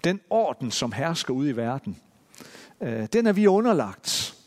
Den 0.04 0.22
orden, 0.30 0.72
som 0.72 0.92
hersker 0.92 1.34
ude 1.34 1.50
i 1.50 1.56
verden. 1.56 2.02
Øh, 2.82 3.08
den 3.14 3.28
er 3.28 3.34
vi 3.34 3.48
underlagt. 3.48 4.38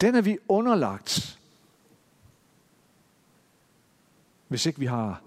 Den 0.00 0.14
er 0.14 0.20
vi 0.20 0.38
underlagt, 0.48 1.38
hvis 4.48 4.66
ikke 4.66 4.78
vi 4.78 4.86
har, 4.86 5.22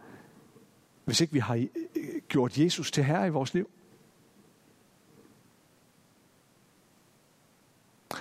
hvis 1.06 1.22
ikke 1.22 1.34
vi 1.34 1.40
har 1.40 1.56
øh, 1.56 2.22
gjort 2.30 2.58
Jesus 2.58 2.92
til 2.92 3.04
herre 3.04 3.28
i 3.28 3.30
vores 3.30 3.54
liv. 3.54 3.70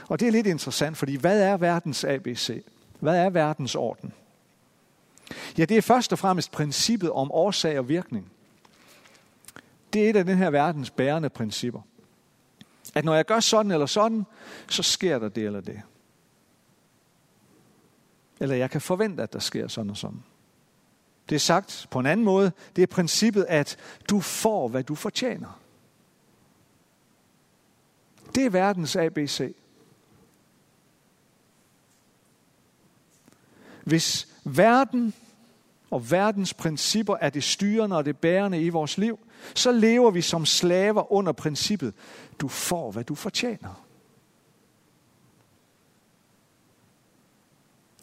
Og 0.09 0.21
det 0.21 0.29
er 0.29 0.33
lidt 0.33 0.47
interessant, 0.47 0.97
fordi 0.97 1.17
hvad 1.17 1.43
er 1.43 1.57
verdens 1.57 2.05
ABC? 2.05 2.65
Hvad 3.01 3.17
er 3.25 3.31
verdens 3.31 3.75
orden? 3.75 4.13
Ja, 5.59 5.65
det 5.65 5.77
er 5.77 5.83
først 5.83 6.13
og 6.13 6.19
fremmest 6.19 6.51
princippet 6.51 7.11
om 7.11 7.33
årsag 7.33 7.79
og 7.79 7.89
virkning. 7.89 8.33
Det 9.93 10.05
er 10.05 10.11
et 10.11 10.17
af 10.17 10.25
den 10.25 10.39
her 10.39 10.51
verdens 10.51 10.91
bærende 10.91 11.29
principper. 11.29 11.81
At 12.95 13.05
når 13.05 13.15
jeg 13.15 13.25
gør 13.25 13.41
sådan 13.41 13.73
eller 13.73 13.87
sådan, 13.87 14.27
så 14.69 14.83
sker 14.83 15.19
der 15.19 15.29
det 15.29 15.45
eller 15.45 15.61
det. 15.61 15.83
Eller 18.41 18.57
jeg 18.57 18.71
kan 18.71 18.81
forvente, 18.81 19.23
at 19.23 19.33
der 19.33 19.39
sker 19.39 19.69
sådan 19.69 19.91
og 19.91 19.97
sådan. 19.97 20.23
Det 21.29 21.35
er 21.35 21.41
sagt 21.41 21.87
på 21.91 21.99
en 21.99 22.07
anden 22.07 22.25
måde. 22.25 22.53
Det 22.77 22.83
er 22.83 22.87
princippet, 22.87 23.47
at 23.49 23.77
du 24.11 24.21
får, 24.21 24.69
hvad 24.69 24.85
du 24.85 24.95
fortjener. 24.95 25.61
Det 28.35 28.47
er 28.47 28.51
verdens 28.51 28.97
ABC. 28.97 29.55
Hvis 33.85 34.29
verden 34.45 35.15
og 35.91 36.11
verdens 36.11 36.55
principper 36.55 37.17
er 37.21 37.31
det 37.31 37.45
styrende 37.45 37.97
og 37.97 38.05
det 38.05 38.17
bærende 38.17 38.63
i 38.63 38.69
vores 38.69 38.99
liv, 38.99 39.19
så 39.55 39.73
lever 39.73 40.11
vi 40.11 40.23
som 40.23 40.47
slaver 40.47 41.13
under 41.13 41.33
princippet, 41.33 41.95
du 42.41 42.49
får, 42.49 42.91
hvad 42.91 43.05
du 43.05 43.15
fortjener. 43.15 43.87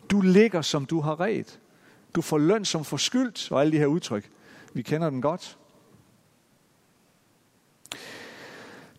Du 0.09 0.21
ligger, 0.21 0.61
som 0.61 0.85
du 0.85 1.01
har 1.01 1.19
ret. 1.19 1.59
Du 2.15 2.21
får 2.21 2.37
løn 2.37 2.65
som 2.65 2.85
forskyldt, 2.85 3.51
og 3.51 3.61
alle 3.61 3.71
de 3.71 3.77
her 3.77 3.85
udtryk. 3.85 4.29
Vi 4.73 4.81
kender 4.81 5.09
den 5.09 5.21
godt. 5.21 5.57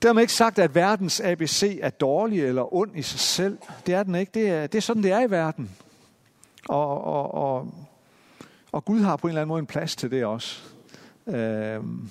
Dermed 0.02 0.22
ikke 0.22 0.32
sagt, 0.32 0.58
at 0.58 0.74
verdens 0.74 1.20
ABC 1.20 1.78
er 1.82 1.90
dårlig 1.90 2.44
eller 2.44 2.74
ond 2.74 2.98
i 2.98 3.02
sig 3.02 3.20
selv. 3.20 3.58
Det 3.86 3.94
er 3.94 4.02
den 4.02 4.14
ikke. 4.14 4.32
Det 4.34 4.50
er, 4.50 4.66
det 4.66 4.78
er 4.78 4.82
sådan, 4.82 5.02
det 5.02 5.12
er 5.12 5.20
i 5.20 5.30
verden. 5.30 5.76
Og, 6.68 7.04
og, 7.04 7.34
og, 7.34 7.74
og 8.74 8.84
Gud 8.84 9.00
har 9.00 9.16
på 9.16 9.26
en 9.26 9.30
eller 9.30 9.40
anden 9.40 9.48
måde 9.48 9.58
en 9.58 9.66
plads 9.66 9.96
til 9.96 10.10
det 10.10 10.24
også. 10.24 10.62
Øhm. 11.26 12.10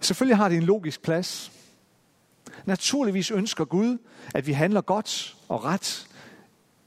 Selvfølgelig 0.00 0.36
har 0.36 0.48
det 0.48 0.58
en 0.58 0.62
logisk 0.62 1.02
plads. 1.02 1.52
Naturligvis 2.64 3.30
ønsker 3.30 3.64
Gud, 3.64 3.98
at 4.34 4.46
vi 4.46 4.52
handler 4.52 4.80
godt 4.80 5.36
og 5.48 5.64
ret 5.64 6.08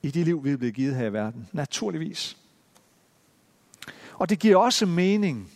i 0.01 0.11
det 0.11 0.25
liv, 0.25 0.43
vi 0.43 0.51
er 0.51 0.57
blevet 0.57 0.75
givet 0.75 0.95
her 0.95 1.05
i 1.05 1.13
verden. 1.13 1.49
Naturligvis. 1.51 2.37
Og 4.13 4.29
det 4.29 4.39
giver 4.39 4.57
også 4.57 4.85
mening 4.85 5.51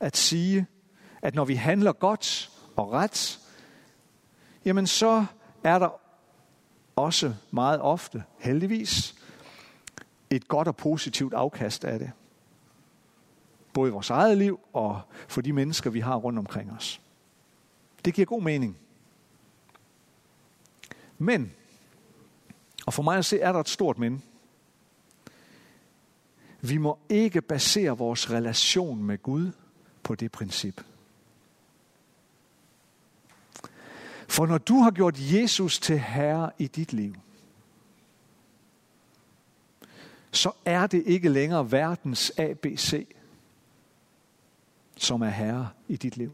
at 0.00 0.16
sige, 0.16 0.66
at 1.22 1.34
når 1.34 1.44
vi 1.44 1.54
handler 1.54 1.92
godt 1.92 2.50
og 2.76 2.92
ret, 2.92 3.40
jamen 4.64 4.86
så 4.86 5.24
er 5.64 5.78
der 5.78 6.00
også 6.96 7.34
meget 7.50 7.80
ofte, 7.80 8.24
heldigvis, 8.38 9.14
et 10.30 10.48
godt 10.48 10.68
og 10.68 10.76
positivt 10.76 11.34
afkast 11.34 11.84
af 11.84 11.98
det. 11.98 12.10
Både 13.72 13.88
i 13.88 13.92
vores 13.92 14.10
eget 14.10 14.38
liv 14.38 14.60
og 14.72 15.00
for 15.28 15.40
de 15.40 15.52
mennesker, 15.52 15.90
vi 15.90 16.00
har 16.00 16.16
rundt 16.16 16.38
omkring 16.38 16.72
os. 16.72 17.00
Det 18.04 18.14
giver 18.14 18.26
god 18.26 18.42
mening. 18.42 18.78
Men, 21.18 21.52
og 22.86 22.94
for 22.94 23.02
mig 23.02 23.18
at 23.18 23.24
se, 23.24 23.40
er 23.40 23.52
der 23.52 23.60
et 23.60 23.68
stort 23.68 23.98
men. 23.98 24.22
Vi 26.60 26.76
må 26.76 26.98
ikke 27.08 27.42
basere 27.42 27.98
vores 27.98 28.30
relation 28.30 29.02
med 29.02 29.22
Gud 29.22 29.52
på 30.02 30.14
det 30.14 30.32
princip. 30.32 30.84
For 34.28 34.46
når 34.46 34.58
du 34.58 34.74
har 34.74 34.90
gjort 34.90 35.14
Jesus 35.18 35.78
til 35.78 35.98
herre 35.98 36.50
i 36.58 36.66
dit 36.66 36.92
liv, 36.92 37.14
så 40.30 40.52
er 40.64 40.86
det 40.86 41.02
ikke 41.06 41.28
længere 41.28 41.72
verdens 41.72 42.32
ABC, 42.38 43.06
som 44.96 45.22
er 45.22 45.28
herre 45.28 45.70
i 45.88 45.96
dit 45.96 46.16
liv. 46.16 46.32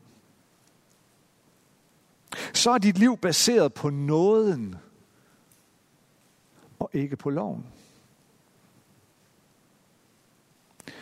Så 2.54 2.70
er 2.70 2.78
dit 2.78 2.98
liv 2.98 3.18
baseret 3.18 3.74
på 3.74 3.90
nåden, 3.90 4.76
og 6.78 6.90
ikke 6.92 7.16
på 7.16 7.30
loven. 7.30 7.66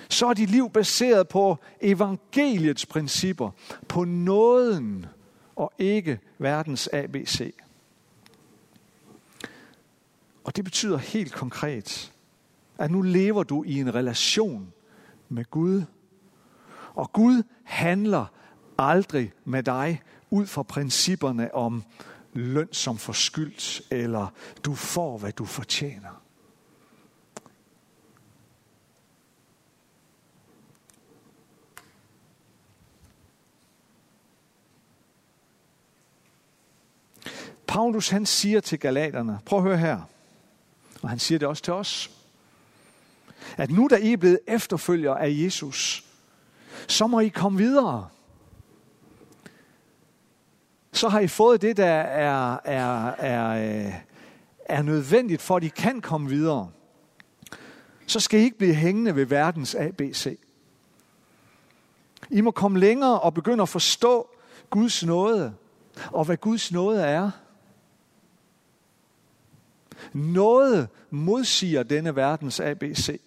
Så 0.09 0.27
er 0.27 0.35
dit 0.35 0.51
liv 0.51 0.71
baseret 0.71 1.29
på 1.29 1.59
evangeliets 1.81 2.87
principper, 2.87 3.51
på 3.89 4.05
nåden, 4.05 5.07
og 5.57 5.73
ikke 5.79 6.21
verdens 6.39 6.89
ABC. 6.93 7.55
Og 10.45 10.57
det 10.57 10.65
betyder 10.65 10.99
helt 10.99 11.33
konkret, 11.33 12.14
at 12.79 12.91
nu 12.91 13.03
lever 13.03 13.43
du 13.43 13.65
i 13.65 13.81
en 13.81 13.95
relation 13.95 14.73
med 15.29 15.45
Gud. 15.51 15.83
Og 16.95 17.13
Gud 17.13 17.43
handler 17.65 18.27
aldrig 18.79 19.33
med 19.45 19.63
dig 19.63 20.03
ud 20.31 20.47
fra 20.47 20.63
principperne 20.63 21.55
om 21.55 21.85
løn 22.33 22.69
som 22.73 22.99
forskyldt, 22.99 23.83
eller 23.91 24.33
du 24.65 24.75
får, 24.75 25.19
hvad 25.19 25.33
du 25.33 25.45
fortjener. 25.45 26.21
Paulus 37.67 38.09
han 38.09 38.27
siger 38.27 38.61
til 38.61 38.79
galaterne, 38.79 39.39
prøv 39.47 39.59
at 39.59 39.65
høre 39.65 39.79
her, 39.79 40.01
og 41.03 41.09
han 41.09 41.19
siger 41.19 41.39
det 41.39 41.49
også 41.49 41.63
til 41.63 41.73
os, 41.73 42.11
at 43.57 43.71
nu 43.71 43.89
da 43.91 43.97
I 43.97 44.13
er 44.13 44.17
blevet 44.17 44.39
efterfølger 44.47 45.15
af 45.15 45.29
Jesus, 45.31 46.05
så 46.89 47.07
må 47.07 47.21
I 47.21 47.29
komme 47.29 47.59
videre. 47.59 48.09
Så 50.93 51.09
har 51.09 51.21
I 51.21 51.27
fået 51.27 51.63
det, 51.63 51.77
der 51.77 51.87
er, 51.87 52.61
er, 52.65 53.07
er, 53.09 53.87
øh, 53.87 53.95
er 54.65 54.83
nødvendigt 54.83 55.43
for, 55.43 55.57
at 55.57 55.65
I 55.65 55.69
kan 55.69 56.01
komme 56.01 56.29
videre. 56.29 56.71
Så 58.07 58.21
skal 58.21 58.41
I 58.41 58.43
ikke 58.43 58.59
blive 58.59 58.75
hængende 58.75 59.17
ved 59.17 59.27
verdens 59.27 59.75
ABC. 59.75 60.39
I 62.31 62.41
må 62.41 62.51
komme 62.51 62.79
længere 62.79 63.21
og 63.21 63.35
begynde 63.35 63.63
at 63.63 63.69
forstå 63.69 64.29
Guds 64.71 65.05
nåde, 65.05 65.55
og 66.07 66.25
hvad 66.25 66.37
Guds 66.37 66.73
nåde 66.73 67.03
er. 67.03 67.31
Noget 70.13 70.89
modsiger 71.11 71.83
denne 71.83 72.17
verdens 72.17 72.61
ABC. 72.61 73.21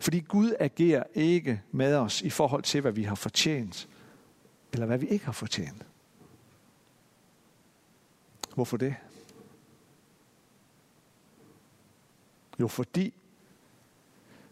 Fordi 0.00 0.20
Gud 0.20 0.52
agerer 0.60 1.02
ikke 1.14 1.62
med 1.72 1.94
os 1.94 2.22
i 2.22 2.30
forhold 2.30 2.62
til, 2.62 2.80
hvad 2.80 2.92
vi 2.92 3.02
har 3.02 3.14
fortjent, 3.14 3.88
eller 4.72 4.86
hvad 4.86 4.98
vi 4.98 5.06
ikke 5.06 5.24
har 5.24 5.32
fortjent. 5.32 5.86
Hvorfor 8.54 8.76
det? 8.76 8.94
Jo, 12.60 12.68
fordi 12.68 13.14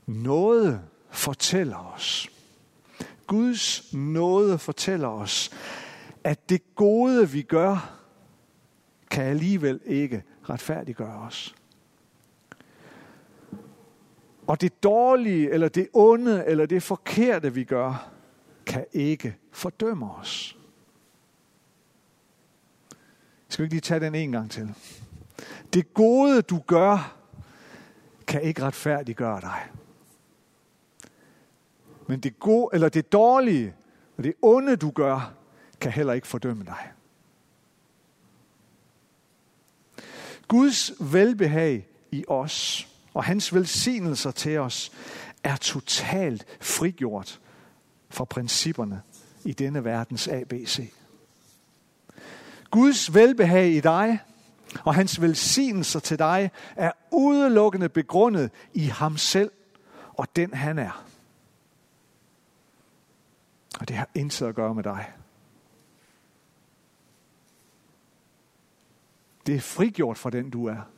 noget 0.07 0.83
fortæller 1.11 1.93
os. 1.95 2.31
Guds 3.27 3.95
nåde 3.95 4.59
fortæller 4.59 5.09
os, 5.09 5.51
at 6.25 6.49
det 6.49 6.75
gode, 6.75 7.31
vi 7.31 7.43
gør, 7.43 8.01
kan 9.11 9.25
alligevel 9.25 9.81
ikke 9.85 10.23
retfærdiggøre 10.51 11.19
os. 11.19 11.55
Og 14.47 14.61
det 14.61 14.83
dårlige, 14.83 15.51
eller 15.51 15.69
det 15.69 15.89
onde, 15.93 16.45
eller 16.47 16.67
det 16.67 16.83
forkerte, 16.83 17.55
vi 17.55 17.65
gør, 17.65 18.11
kan 18.67 18.87
ikke 18.93 19.37
fordømme 19.53 20.15
os. 20.15 20.59
Skal 23.49 23.63
vi 23.63 23.65
ikke 23.65 23.75
lige 23.75 23.81
tage 23.81 24.01
den 24.01 24.15
en 24.15 24.33
gang 24.33 24.51
til? 24.51 24.75
Det 25.75 25.95
gode, 25.95 26.43
du 26.43 26.59
gør, 26.59 27.17
kan 28.27 28.43
ikke 28.43 28.63
retfærdiggøre 28.63 29.41
dig. 29.41 29.69
Men 32.07 32.21
det, 32.21 32.39
gode, 32.39 32.71
eller 32.73 32.89
det 32.89 33.13
dårlige 33.13 33.75
og 34.17 34.25
det 34.25 34.35
onde, 34.43 34.77
du 34.77 34.91
gør, 34.91 35.35
kan 35.81 35.93
heller 35.93 36.13
ikke 36.13 36.27
fordømme 36.27 36.65
dig. 36.65 36.93
Guds 40.49 40.93
velbehag 41.13 41.89
i 42.11 42.25
os 42.29 42.89
og 43.15 43.25
hans 43.25 43.55
velsignelser 43.55 44.31
til 44.31 44.59
os 44.59 44.93
er 45.45 45.57
totalt 45.57 46.47
frigjort 46.61 47.41
fra 48.11 48.25
principperne 48.25 49.03
i 49.45 49.53
denne 49.53 49.85
verdens 49.85 50.29
ABC. 50.29 50.93
Guds 52.71 53.15
velbehag 53.15 53.69
i 53.69 53.81
dig 53.81 54.19
og 54.85 54.95
hans 54.95 55.21
velsignelser 55.21 56.01
til 56.01 56.19
dig 56.19 56.51
er 56.77 56.93
udelukkende 57.13 57.89
begrundet 57.89 58.51
i 58.73 58.85
ham 58.85 59.17
selv 59.17 59.51
og 60.15 60.37
den 60.37 60.55
han 60.55 60.79
er. 60.79 61.07
Og 63.81 63.89
det 63.89 63.97
har 63.97 64.09
intet 64.15 64.47
at 64.47 64.55
gøre 64.55 64.75
med 64.75 64.83
dig. 64.83 65.13
Det 69.47 69.55
er 69.55 69.61
frigjort 69.61 70.19
fra 70.19 70.31
den, 70.31 70.51
du 70.51 70.67
er. 70.67 70.94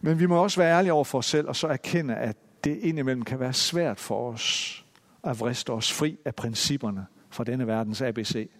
Men 0.00 0.18
vi 0.18 0.26
må 0.26 0.42
også 0.42 0.60
være 0.60 0.78
ærlige 0.78 0.92
over 0.92 1.04
for 1.04 1.18
os 1.18 1.26
selv, 1.26 1.48
og 1.48 1.56
så 1.56 1.66
erkende, 1.66 2.14
at 2.14 2.36
det 2.64 2.78
indimellem 2.78 3.24
kan 3.24 3.40
være 3.40 3.52
svært 3.52 4.00
for 4.00 4.32
os 4.32 4.84
at 5.24 5.40
vriste 5.40 5.70
os 5.70 5.92
fri 5.92 6.18
af 6.24 6.34
principperne 6.34 7.06
fra 7.30 7.44
denne 7.44 7.66
verdens 7.66 8.00
ABC. 8.00 8.50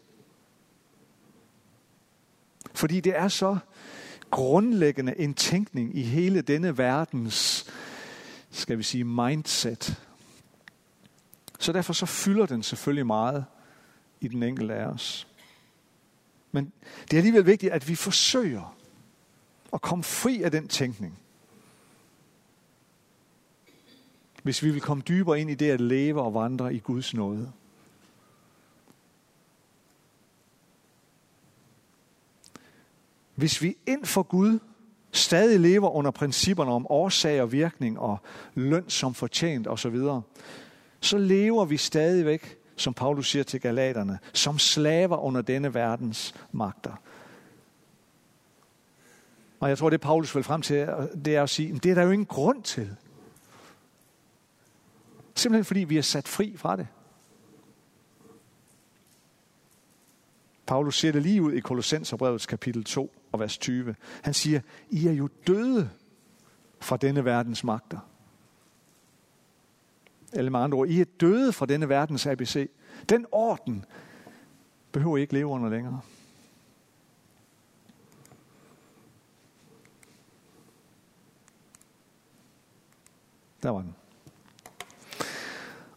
Fordi 2.75 3.01
det 3.01 3.17
er 3.17 3.29
så 3.29 3.59
grundlæggende 4.31 5.19
en 5.19 5.35
tænkning 5.35 5.97
i 5.97 6.03
hele 6.03 6.41
denne 6.41 6.79
verdens, 6.79 7.67
skal 8.51 8.79
vi 8.79 8.83
sige, 8.83 9.05
mindset. 9.05 10.05
Så 11.59 11.73
derfor 11.73 11.93
så 11.93 12.07
fylder 12.07 12.47
den 12.47 12.63
selvfølgelig 12.63 13.07
meget 13.07 13.45
i 14.21 14.29
den 14.29 14.43
enkelte 14.43 14.75
af 14.75 14.87
os. 14.87 15.29
Men 16.53 16.73
det 17.03 17.13
er 17.13 17.17
alligevel 17.17 17.47
vigtigt, 17.47 17.73
at 17.73 17.89
vi 17.89 17.95
forsøger 17.95 18.77
at 19.73 19.81
komme 19.81 20.05
fri 20.05 20.43
af 20.43 20.51
den 20.51 20.69
tænkning. 20.69 21.19
Hvis 24.49 24.63
vi 24.63 24.71
vil 24.71 24.81
komme 24.81 25.03
dybere 25.09 25.41
ind 25.41 25.51
i 25.51 25.55
det 25.55 25.71
at 25.71 25.81
leve 25.81 26.23
og 26.23 26.35
vandre 26.35 26.75
i 26.75 26.79
Guds 26.79 27.15
nåde. 27.15 27.53
Hvis 33.35 33.63
vi 33.63 33.77
ind 33.87 34.05
for 34.05 34.23
Gud 34.23 34.59
stadig 35.13 35.61
lever 35.61 35.91
under 35.91 36.11
principperne 36.11 36.71
om 36.71 36.87
årsag 36.91 37.43
og 37.43 37.53
virkning 37.53 37.99
og 37.99 38.19
løn 38.55 38.85
som 38.89 39.15
fortjent 39.15 39.67
osv., 39.67 39.97
så 41.01 41.19
lever 41.19 41.65
vi 41.65 41.77
stadigvæk, 41.77 42.59
som 42.77 42.95
Paulus 42.95 43.31
siger 43.31 43.43
til 43.43 43.61
galaterne, 43.61 44.19
som 44.33 44.59
slaver 44.59 45.17
under 45.17 45.43
denne 45.43 45.75
verdens 45.75 46.35
magter. 46.53 46.93
Og 49.61 49.69
jeg 49.69 49.79
tror, 49.79 49.91
det 49.91 50.01
Paulus 50.01 50.35
vil 50.35 50.45
frem 50.45 50.63
til, 50.63 50.89
det 51.25 51.37
er 51.37 51.43
at 51.43 51.51
sige, 51.51 51.75
det 51.75 51.91
er 51.91 51.95
der 51.95 52.03
jo 52.03 52.11
ingen 52.11 52.27
grund 52.27 52.63
til. 52.63 52.97
Simpelthen 55.39 55.65
fordi 55.65 55.81
vi 55.81 55.99
er 55.99 56.03
sat 56.03 56.29
fri 56.29 56.57
fra 56.57 56.77
det. 56.77 56.87
Paulus 60.67 60.99
siger 60.99 61.13
det 61.13 61.23
lige 61.23 61.43
ud 61.43 61.53
i 61.53 61.61
Kolossenserbrevets 61.61 62.47
kapitel 62.47 62.85
2 62.85 63.13
og 63.33 63.41
vers 63.41 63.59
20. 63.59 63.95
Han 64.23 64.35
siger, 64.35 64.61
I 64.91 65.07
er 65.07 65.13
jo 65.13 65.29
døde 65.47 65.91
fra 66.81 66.97
denne 66.97 67.25
verdens 67.25 67.65
magter. 67.65 67.99
Eller 70.33 70.51
med 70.51 70.61
andre 70.61 70.79
ord, 70.79 70.89
I 70.89 71.01
er 71.01 71.05
døde 71.21 71.53
fra 71.53 71.67
denne 71.67 71.89
verdens 71.89 72.27
ABC. 72.27 72.71
Den 73.09 73.27
orden 73.33 73.85
behøver 74.93 75.17
I 75.17 75.21
ikke 75.21 75.35
leve 75.35 75.47
under 75.47 75.69
længere. 75.69 76.01
Der 83.63 83.71
var 83.71 83.81
den. 83.81 83.95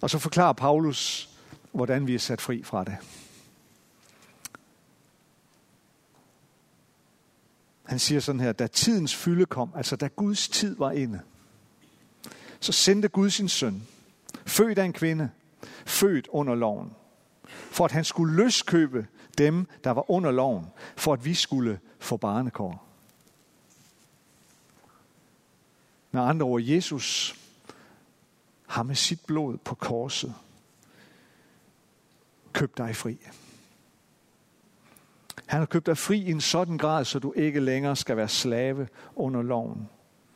Og 0.02 0.10
så 0.10 0.20
forklarer 0.20 0.54
Paulus, 0.54 1.30
hvordan 1.72 2.08
vi 2.08 2.16
er 2.16 2.20
sat 2.20 2.42
fri 2.42 2.64
fra 2.64 2.84
det. 2.84 2.98
Han 7.84 8.00
siger 8.00 8.20
sådan 8.20 8.42
her, 8.42 8.52
da 8.52 8.68
tidens 8.68 9.16
fylde 9.16 9.46
kom, 9.46 9.72
altså 9.76 9.96
da 9.96 10.08
Guds 10.08 10.50
tid 10.50 10.76
var 10.76 10.92
inde, 10.92 11.22
så 12.60 12.72
sendte 12.72 13.08
Gud 13.08 13.30
sin 13.30 13.50
søn, 13.50 13.88
født 14.46 14.78
af 14.78 14.86
en 14.86 14.94
kvinde, 14.94 15.30
født 15.86 16.28
under 16.28 16.56
loven, 16.56 16.92
for 17.48 17.86
at 17.86 17.92
han 17.92 18.04
skulle 18.04 18.36
løskøbe 18.36 19.08
dem, 19.38 19.68
der 19.84 19.92
var 19.92 20.12
under 20.12 20.32
loven, 20.32 20.66
for 20.96 21.14
at 21.14 21.26
vi 21.26 21.34
skulle 21.34 21.80
få 22.00 22.18
barnekår. 22.18 22.88
Med 26.12 26.22
andre 26.22 26.46
ord, 26.46 26.62
Jesus 26.62 27.36
har 28.72 28.84
med 28.84 28.96
sit 28.96 29.26
blod 29.26 29.58
på 29.58 29.76
korset 29.76 30.34
købt 32.54 32.78
dig 32.78 32.96
fri. 32.96 33.18
Han 35.46 35.60
har 35.60 35.66
købt 35.66 35.86
dig 35.86 35.98
fri 35.98 36.22
i 36.22 36.32
en 36.32 36.42
sådan 36.42 36.78
grad, 36.78 37.06
så 37.06 37.20
du 37.20 37.34
ikke 37.36 37.60
længere 37.60 37.96
skal 37.96 38.18
være 38.18 38.28
slave 38.28 38.88
under 39.16 39.42
loven. 39.42 39.90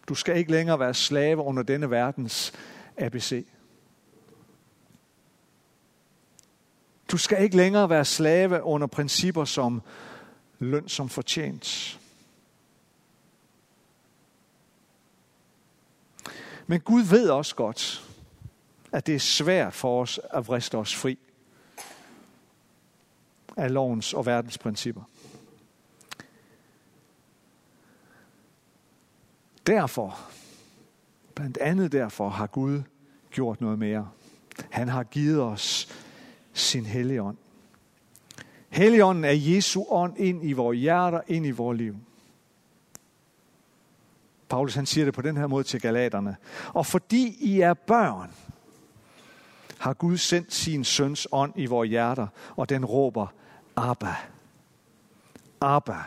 Du 0.07 0.15
skal 0.15 0.37
ikke 0.37 0.51
længere 0.51 0.79
være 0.79 0.93
slave 0.93 1.41
under 1.41 1.63
denne 1.63 1.89
verdens 1.89 2.53
ABC. 2.97 3.47
Du 7.11 7.17
skal 7.17 7.43
ikke 7.43 7.57
længere 7.57 7.89
være 7.89 8.05
slave 8.05 8.63
under 8.63 8.87
principper 8.87 9.45
som 9.45 9.81
løn 10.59 10.87
som 10.87 11.09
fortjent. 11.09 11.99
Men 16.67 16.79
Gud 16.79 17.01
ved 17.01 17.29
også 17.29 17.55
godt, 17.55 18.05
at 18.95 19.07
det 19.07 19.15
er 19.15 19.19
svært 19.19 19.73
for 19.73 20.01
os 20.01 20.19
at 20.33 20.47
vriste 20.47 20.77
os 20.77 20.95
fri 20.95 21.17
af 23.57 23.73
lovens 23.73 24.13
og 24.13 24.25
verdens 24.25 24.57
principper. 24.57 25.01
Derfor, 29.67 30.19
blandt 31.35 31.57
andet 31.57 31.91
derfor, 31.91 32.29
har 32.29 32.47
Gud 32.47 32.81
gjort 33.31 33.61
noget 33.61 33.79
mere. 33.79 34.09
Han 34.69 34.87
har 34.87 35.03
givet 35.03 35.41
os 35.41 35.87
sin 36.53 36.85
hellige 36.85 37.21
ånd. 37.21 37.37
Helligånden 38.69 39.23
er 39.23 39.31
Jesu 39.31 39.83
ånd 39.89 40.17
ind 40.17 40.49
i 40.49 40.53
vores 40.53 40.79
hjerter, 40.79 41.21
ind 41.27 41.45
i 41.45 41.51
vores 41.51 41.77
liv. 41.77 41.95
Paulus 44.49 44.75
han 44.75 44.85
siger 44.85 45.05
det 45.05 45.13
på 45.13 45.21
den 45.21 45.37
her 45.37 45.47
måde 45.47 45.63
til 45.63 45.81
galaterne. 45.81 46.35
Og 46.73 46.85
fordi 46.85 47.37
I 47.39 47.61
er 47.61 47.73
børn, 47.73 48.31
har 49.85 49.93
Gud 49.93 50.17
sendt 50.17 50.53
sin 50.53 50.83
søns 50.83 51.27
ånd 51.31 51.53
i 51.55 51.65
vores 51.65 51.89
hjerter, 51.89 52.27
og 52.55 52.69
den 52.69 52.85
råber, 52.85 53.27
Abba. 53.75 54.15
Abba. 55.61 56.03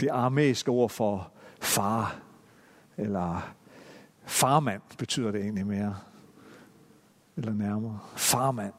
Det 0.00 0.08
aramæiske 0.08 0.70
ord 0.70 0.90
for 0.90 1.30
far, 1.60 2.16
eller 2.96 3.54
farmand 4.24 4.82
betyder 4.98 5.30
det 5.30 5.40
egentlig 5.40 5.66
mere. 5.66 5.98
Eller 7.36 7.52
nærmere. 7.52 7.98
Farmand. 8.16 8.72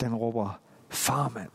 Den 0.00 0.14
råber 0.14 0.60
farmand. 0.88 1.50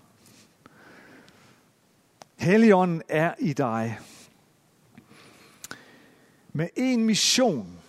Helligånden 2.38 3.02
er 3.10 3.34
i 3.40 3.54
dig. 3.54 4.00
Med 6.54 6.68
en 6.76 7.06
mission. 7.06 7.80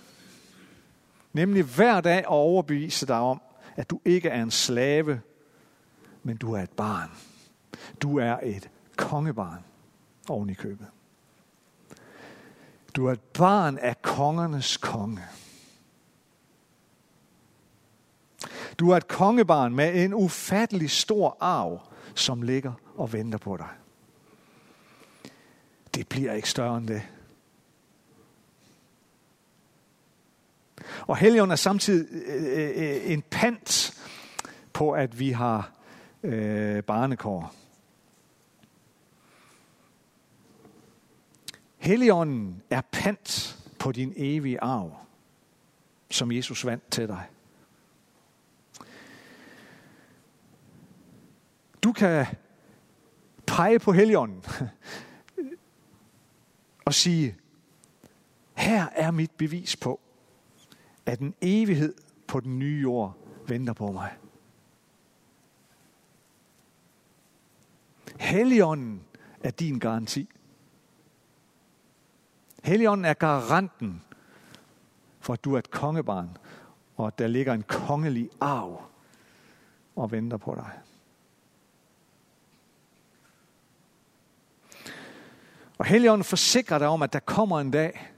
Nemlig 1.32 1.64
hver 1.64 2.00
dag 2.00 2.18
at 2.18 2.26
overbevise 2.26 3.06
dig 3.06 3.18
om, 3.18 3.42
at 3.76 3.90
du 3.90 4.00
ikke 4.04 4.28
er 4.28 4.42
en 4.42 4.50
slave, 4.50 5.20
men 6.22 6.36
du 6.36 6.52
er 6.52 6.62
et 6.62 6.70
barn. 6.70 7.10
Du 8.02 8.18
er 8.18 8.38
et 8.42 8.70
kongebarn 8.96 9.64
oven 10.28 10.50
i 10.50 10.54
købet. 10.54 10.86
Du 12.96 13.06
er 13.06 13.12
et 13.12 13.20
barn 13.20 13.78
af 13.78 14.02
kongernes 14.02 14.76
konge. 14.76 15.22
Du 18.78 18.90
er 18.90 18.96
et 18.96 19.08
kongebarn 19.08 19.74
med 19.74 20.04
en 20.04 20.14
ufattelig 20.14 20.90
stor 20.90 21.36
arv, 21.40 21.80
som 22.14 22.42
ligger 22.42 22.72
og 22.96 23.12
venter 23.12 23.38
på 23.38 23.56
dig. 23.56 23.68
Det 25.94 26.08
bliver 26.08 26.32
ikke 26.32 26.50
større 26.50 26.78
end 26.78 26.88
det. 26.88 27.02
Og 31.07 31.16
Helion 31.16 31.50
er 31.50 31.57
samtidig 31.57 32.09
øh, 32.12 32.44
øh, 32.44 32.70
øh, 32.76 33.12
en 33.12 33.22
pant 33.22 33.94
på, 34.72 34.92
at 34.92 35.18
vi 35.18 35.31
har 35.31 35.72
øh, 36.22 36.83
barnekår. 36.83 37.55
Helligånden 41.79 42.62
er 42.70 42.81
pant 42.92 43.59
på 43.79 43.92
din 43.92 44.12
evige 44.16 44.61
arv, 44.61 44.96
som 46.11 46.33
Jesus 46.33 46.64
vandt 46.64 46.90
til 46.90 47.09
dig. 47.09 47.24
Du 51.83 51.92
kan 51.92 52.26
pege 53.46 53.79
på 53.79 53.92
Helligånden 53.92 54.44
og 56.85 56.94
sige, 56.94 57.37
her 58.55 58.87
er 58.94 59.11
mit 59.11 59.31
bevis 59.31 59.76
på, 59.76 60.00
at 61.06 61.20
en 61.20 61.34
evighed 61.40 61.94
på 62.26 62.40
den 62.40 62.58
nye 62.58 62.80
jord 62.82 63.16
venter 63.48 63.72
på 63.72 63.92
mig. 63.92 64.16
Helligånden 68.18 69.02
er 69.40 69.50
din 69.50 69.78
garanti. 69.78 70.28
Helligånden 72.62 73.04
er 73.04 73.14
garanten 73.14 74.02
for, 75.20 75.32
at 75.32 75.44
du 75.44 75.54
er 75.54 75.58
et 75.58 75.70
kongebarn, 75.70 76.36
og 76.96 77.06
at 77.06 77.18
der 77.18 77.26
ligger 77.26 77.52
en 77.52 77.62
kongelig 77.62 78.30
arv 78.40 78.82
og 79.96 80.12
venter 80.12 80.36
på 80.36 80.54
dig. 80.54 80.78
Og 85.78 85.86
Helligånden 85.86 86.24
forsikrer 86.24 86.78
dig 86.78 86.88
om, 86.88 87.02
at 87.02 87.12
der 87.12 87.20
kommer 87.20 87.60
en 87.60 87.70
dag, 87.70 88.12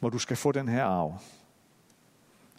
hvor 0.00 0.08
du 0.08 0.18
skal 0.18 0.36
få 0.36 0.52
den 0.52 0.68
her 0.68 0.84
arv. 0.84 1.18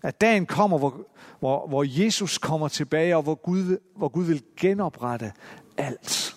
At 0.03 0.21
dagen 0.21 0.45
kommer, 0.45 0.77
hvor, 0.77 1.05
hvor, 1.39 1.67
hvor 1.67 1.83
Jesus 1.87 2.37
kommer 2.37 2.67
tilbage, 2.67 3.17
og 3.17 3.23
hvor 3.23 3.35
Gud, 3.35 3.77
hvor 3.95 4.07
Gud 4.07 4.25
vil 4.25 4.43
genoprette 4.57 5.33
alt. 5.77 6.35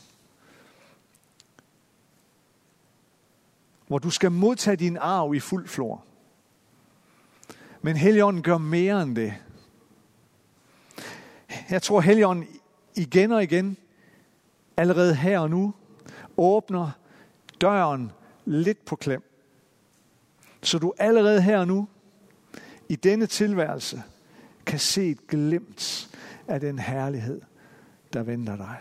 Hvor 3.86 3.98
du 3.98 4.10
skal 4.10 4.32
modtage 4.32 4.76
din 4.76 4.96
arv 4.96 5.34
i 5.34 5.40
fuld 5.40 5.68
flor. 5.68 6.04
Men 7.82 7.96
Helligånden 7.96 8.42
gør 8.42 8.58
mere 8.58 9.02
end 9.02 9.16
det. 9.16 9.34
Jeg 11.70 11.82
tror, 11.82 12.00
Helligånden 12.00 12.48
igen 12.94 13.32
og 13.32 13.42
igen, 13.42 13.76
allerede 14.76 15.14
her 15.14 15.38
og 15.38 15.50
nu, 15.50 15.74
åbner 16.36 16.90
døren 17.60 18.12
lidt 18.44 18.84
på 18.84 18.96
klem. 18.96 19.33
Så 20.64 20.78
du 20.78 20.92
allerede 20.98 21.42
her 21.42 21.58
og 21.58 21.66
nu, 21.66 21.88
i 22.88 22.96
denne 22.96 23.26
tilværelse, 23.26 24.02
kan 24.66 24.78
se 24.78 25.10
et 25.10 25.26
glimt 25.26 26.10
af 26.48 26.60
den 26.60 26.78
herlighed, 26.78 27.40
der 28.12 28.22
venter 28.22 28.56
dig. 28.56 28.76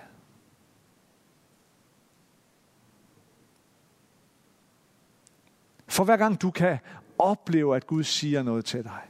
For 5.88 6.04
hver 6.04 6.18
gang 6.18 6.42
du 6.42 6.52
kan 6.52 6.78
opleve, 7.20 7.76
at 7.76 7.88
Gud 7.88 8.04
siger 8.04 8.44
noget 8.44 8.66
til 8.66 8.84
dig. 8.84 9.02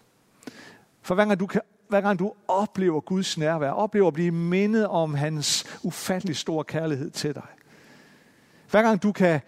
For 1.02 1.16
hver 1.16 1.26
gang 1.26 1.40
du, 1.40 1.48
kan, 1.48 1.62
hver 1.88 2.02
gang 2.02 2.20
du 2.20 2.34
oplever 2.48 3.00
Guds 3.00 3.38
nærvær, 3.38 3.70
oplever 3.70 4.08
at 4.08 4.14
blive 4.14 4.32
mindet 4.32 4.88
om 4.88 5.14
hans 5.14 5.78
ufattelig 5.84 6.36
store 6.36 6.64
kærlighed 6.64 7.10
til 7.10 7.36
dig. 7.36 7.48
Hver 8.72 8.82
gang 8.82 9.04
du 9.04 9.12
kan 9.12 9.42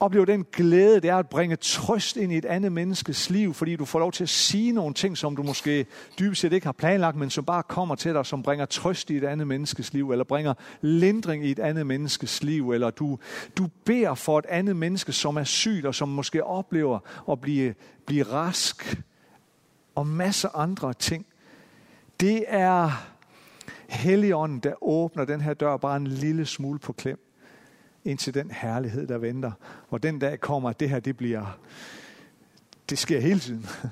opleve 0.00 0.26
den 0.26 0.46
glæde, 0.52 1.00
det 1.00 1.10
er 1.10 1.16
at 1.16 1.28
bringe 1.28 1.56
trøst 1.56 2.16
ind 2.16 2.32
i 2.32 2.36
et 2.36 2.44
andet 2.44 2.72
menneskes 2.72 3.30
liv, 3.30 3.54
fordi 3.54 3.76
du 3.76 3.84
får 3.84 3.98
lov 3.98 4.12
til 4.12 4.22
at 4.22 4.28
sige 4.28 4.72
nogle 4.72 4.94
ting, 4.94 5.18
som 5.18 5.36
du 5.36 5.42
måske 5.42 5.86
dybest 6.18 6.40
set 6.40 6.52
ikke 6.52 6.66
har 6.66 6.72
planlagt, 6.72 7.16
men 7.16 7.30
som 7.30 7.44
bare 7.44 7.62
kommer 7.62 7.94
til 7.94 8.14
dig, 8.14 8.26
som 8.26 8.42
bringer 8.42 8.64
trøst 8.64 9.10
i 9.10 9.16
et 9.16 9.24
andet 9.24 9.46
menneskes 9.46 9.92
liv, 9.92 10.10
eller 10.10 10.24
bringer 10.24 10.54
lindring 10.80 11.46
i 11.46 11.50
et 11.50 11.58
andet 11.58 11.86
menneskes 11.86 12.42
liv, 12.42 12.70
eller 12.70 12.90
du, 12.90 13.18
du 13.58 13.68
beder 13.84 14.14
for 14.14 14.38
et 14.38 14.46
andet 14.46 14.76
menneske, 14.76 15.12
som 15.12 15.36
er 15.36 15.44
sygt, 15.44 15.86
og 15.86 15.94
som 15.94 16.08
måske 16.08 16.44
oplever 16.44 16.98
at 17.30 17.40
blive, 17.40 17.74
blive 18.06 18.22
rask, 18.22 19.00
og 19.94 20.06
masser 20.06 20.56
andre 20.56 20.94
ting. 20.94 21.26
Det 22.20 22.44
er 22.48 22.90
Helligånden, 23.88 24.58
der 24.58 24.82
åbner 24.82 25.24
den 25.24 25.40
her 25.40 25.54
dør 25.54 25.76
bare 25.76 25.96
en 25.96 26.06
lille 26.06 26.46
smule 26.46 26.78
på 26.78 26.92
klem 26.92 27.29
ind 28.04 28.18
til 28.18 28.34
den 28.34 28.50
herlighed, 28.50 29.06
der 29.06 29.18
venter. 29.18 29.52
Hvor 29.88 29.98
den 29.98 30.18
dag 30.18 30.40
kommer, 30.40 30.70
at 30.70 30.80
det 30.80 30.90
her, 30.90 31.00
det 31.00 31.16
bliver, 31.16 31.58
det 32.90 32.98
sker 32.98 33.20
hele 33.20 33.40
tiden. 33.40 33.66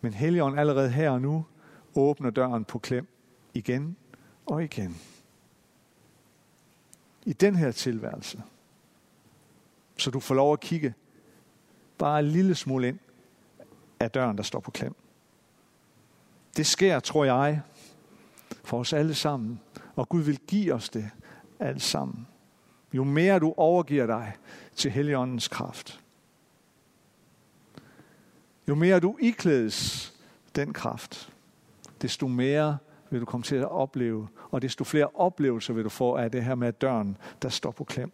Men 0.00 0.14
Helligånden 0.14 0.58
allerede 0.58 0.90
her 0.90 1.10
og 1.10 1.20
nu 1.20 1.44
åbner 1.94 2.30
døren 2.30 2.64
på 2.64 2.78
klem 2.78 3.06
igen 3.54 3.96
og 4.46 4.64
igen. 4.64 4.96
I 7.24 7.32
den 7.32 7.56
her 7.56 7.70
tilværelse. 7.70 8.42
Så 9.96 10.10
du 10.10 10.20
får 10.20 10.34
lov 10.34 10.52
at 10.52 10.60
kigge 10.60 10.94
bare 11.98 12.20
en 12.20 12.26
lille 12.26 12.54
smule 12.54 12.88
ind 12.88 12.98
af 14.00 14.10
døren, 14.10 14.36
der 14.36 14.42
står 14.42 14.60
på 14.60 14.70
klem. 14.70 14.94
Det 16.56 16.66
sker, 16.66 17.00
tror 17.00 17.24
jeg, 17.24 17.60
for 18.64 18.78
os 18.78 18.92
alle 18.92 19.14
sammen. 19.14 19.60
Og 19.94 20.08
Gud 20.08 20.22
vil 20.22 20.38
give 20.38 20.74
os 20.74 20.88
det 20.88 21.10
alt 21.60 21.82
sammen. 21.82 22.26
Jo 22.92 23.04
mere 23.04 23.38
du 23.38 23.54
overgiver 23.56 24.06
dig 24.06 24.32
til 24.74 24.90
Helligåndens 24.90 25.48
kraft. 25.48 26.00
Jo 28.68 28.74
mere 28.74 29.00
du 29.00 29.16
iklædes 29.20 30.14
den 30.56 30.72
kraft, 30.72 31.32
desto 32.02 32.28
mere 32.28 32.78
vil 33.10 33.20
du 33.20 33.24
komme 33.24 33.44
til 33.44 33.56
at 33.56 33.70
opleve, 33.70 34.28
og 34.50 34.62
desto 34.62 34.84
flere 34.84 35.08
oplevelser 35.14 35.74
vil 35.74 35.84
du 35.84 35.88
få 35.88 36.14
af 36.14 36.30
det 36.30 36.44
her 36.44 36.54
med 36.54 36.72
døren, 36.72 37.16
der 37.42 37.48
står 37.48 37.70
på 37.70 37.84
klem, 37.84 38.12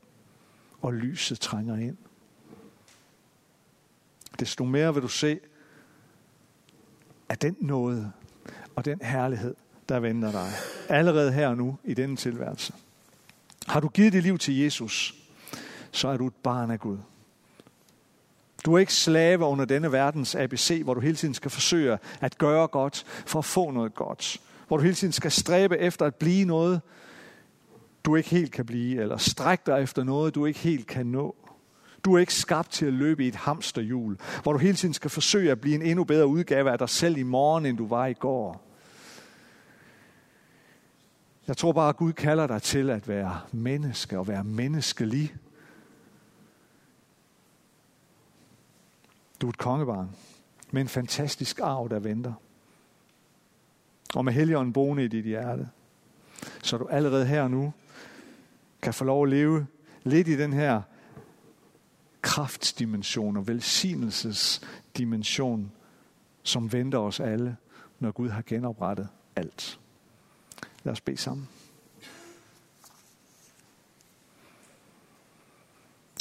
og 0.80 0.94
lyset 0.94 1.40
trænger 1.40 1.76
ind. 1.76 1.96
Desto 4.40 4.64
mere 4.64 4.94
vil 4.94 5.02
du 5.02 5.08
se 5.08 5.40
af 7.28 7.38
den 7.38 7.56
nåde 7.60 8.12
og 8.76 8.84
den 8.84 9.00
herlighed, 9.02 9.54
der 9.88 10.00
venter 10.00 10.32
dig 10.32 10.50
allerede 10.88 11.32
her 11.32 11.48
og 11.48 11.56
nu 11.56 11.78
i 11.84 11.94
denne 11.94 12.16
tilværelse. 12.16 12.74
Har 13.66 13.80
du 13.80 13.88
givet 13.88 14.12
dit 14.12 14.22
liv 14.22 14.38
til 14.38 14.58
Jesus, 14.58 15.14
så 15.90 16.08
er 16.08 16.16
du 16.16 16.26
et 16.26 16.34
barn 16.34 16.70
af 16.70 16.80
Gud. 16.80 16.98
Du 18.64 18.74
er 18.74 18.78
ikke 18.78 18.94
slave 18.94 19.44
under 19.44 19.64
denne 19.64 19.92
verdens 19.92 20.34
ABC, 20.34 20.80
hvor 20.84 20.94
du 20.94 21.00
hele 21.00 21.16
tiden 21.16 21.34
skal 21.34 21.50
forsøge 21.50 21.98
at 22.20 22.38
gøre 22.38 22.66
godt 22.66 23.04
for 23.26 23.38
at 23.38 23.44
få 23.44 23.70
noget 23.70 23.94
godt. 23.94 24.40
Hvor 24.68 24.76
du 24.76 24.82
hele 24.82 24.94
tiden 24.94 25.12
skal 25.12 25.30
stræbe 25.30 25.78
efter 25.78 26.06
at 26.06 26.14
blive 26.14 26.44
noget, 26.44 26.80
du 28.04 28.16
ikke 28.16 28.30
helt 28.30 28.52
kan 28.52 28.66
blive, 28.66 29.02
eller 29.02 29.16
strække 29.16 29.62
dig 29.66 29.82
efter 29.82 30.04
noget, 30.04 30.34
du 30.34 30.46
ikke 30.46 30.58
helt 30.58 30.86
kan 30.86 31.06
nå. 31.06 31.36
Du 32.04 32.14
er 32.14 32.18
ikke 32.18 32.34
skabt 32.34 32.70
til 32.70 32.86
at 32.86 32.92
løbe 32.92 33.24
i 33.24 33.28
et 33.28 33.34
hamsterhjul, 33.34 34.18
hvor 34.42 34.52
du 34.52 34.58
hele 34.58 34.76
tiden 34.76 34.94
skal 34.94 35.10
forsøge 35.10 35.50
at 35.50 35.60
blive 35.60 35.74
en 35.74 35.82
endnu 35.82 36.04
bedre 36.04 36.26
udgave 36.26 36.70
af 36.70 36.78
dig 36.78 36.88
selv 36.88 37.16
i 37.16 37.22
morgen, 37.22 37.66
end 37.66 37.78
du 37.78 37.86
var 37.86 38.06
i 38.06 38.12
går. 38.12 38.71
Jeg 41.48 41.56
tror 41.56 41.72
bare, 41.72 41.88
at 41.88 41.96
Gud 41.96 42.12
kalder 42.12 42.46
dig 42.46 42.62
til 42.62 42.90
at 42.90 43.08
være 43.08 43.40
menneske 43.52 44.18
og 44.18 44.28
være 44.28 44.44
menneskelig. 44.44 45.34
Du 49.40 49.46
er 49.46 49.50
et 49.50 49.58
kongebarn 49.58 50.10
med 50.70 50.82
en 50.82 50.88
fantastisk 50.88 51.60
arv, 51.60 51.88
der 51.90 51.98
venter. 51.98 52.32
Og 54.14 54.24
med 54.24 54.32
Helligånden 54.32 54.72
boende 54.72 55.04
i 55.04 55.08
dit 55.08 55.24
hjerte. 55.24 55.68
Så 56.62 56.78
du 56.78 56.88
allerede 56.88 57.26
her 57.26 57.42
og 57.42 57.50
nu 57.50 57.72
kan 58.82 58.94
få 58.94 59.04
lov 59.04 59.24
at 59.24 59.30
leve 59.30 59.66
lidt 60.02 60.28
i 60.28 60.36
den 60.36 60.52
her 60.52 60.82
kraftsdimension 62.22 63.36
og 63.36 63.48
velsignelsesdimension, 63.48 65.72
som 66.42 66.72
venter 66.72 66.98
os 66.98 67.20
alle, 67.20 67.56
når 67.98 68.10
Gud 68.10 68.28
har 68.28 68.42
genoprettet 68.46 69.08
alt. 69.36 69.78
Lad 70.84 70.92
os 70.92 71.00
bede 71.00 71.16
sammen. 71.16 71.48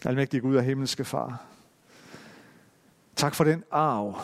Almægtige 0.06 0.42
Gud 0.42 0.56
og 0.56 0.64
himmelske 0.64 1.06
Far. 1.06 1.46
Tak 3.16 3.36
for 3.36 3.44
den 3.44 3.64
arv, 3.72 4.22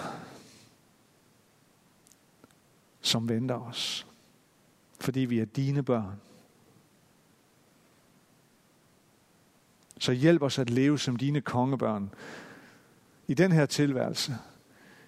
som 3.01 3.29
venter 3.29 3.55
os. 3.55 4.07
Fordi 4.99 5.19
vi 5.19 5.39
er 5.39 5.45
dine 5.45 5.83
børn. 5.83 6.21
Så 9.99 10.11
hjælp 10.11 10.41
os 10.41 10.59
at 10.59 10.69
leve 10.69 10.99
som 10.99 11.15
dine 11.15 11.41
kongebørn. 11.41 12.13
I 13.27 13.33
den 13.33 13.51
her 13.51 13.65
tilværelse. 13.65 14.37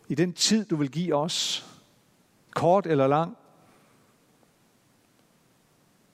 I 0.08 0.16
den 0.16 0.34
tid, 0.34 0.66
du 0.66 0.76
vil 0.76 0.92
give 0.92 1.16
os. 1.16 1.66
Kort 2.52 2.88
eller 2.88 3.08
lang. 3.08 3.38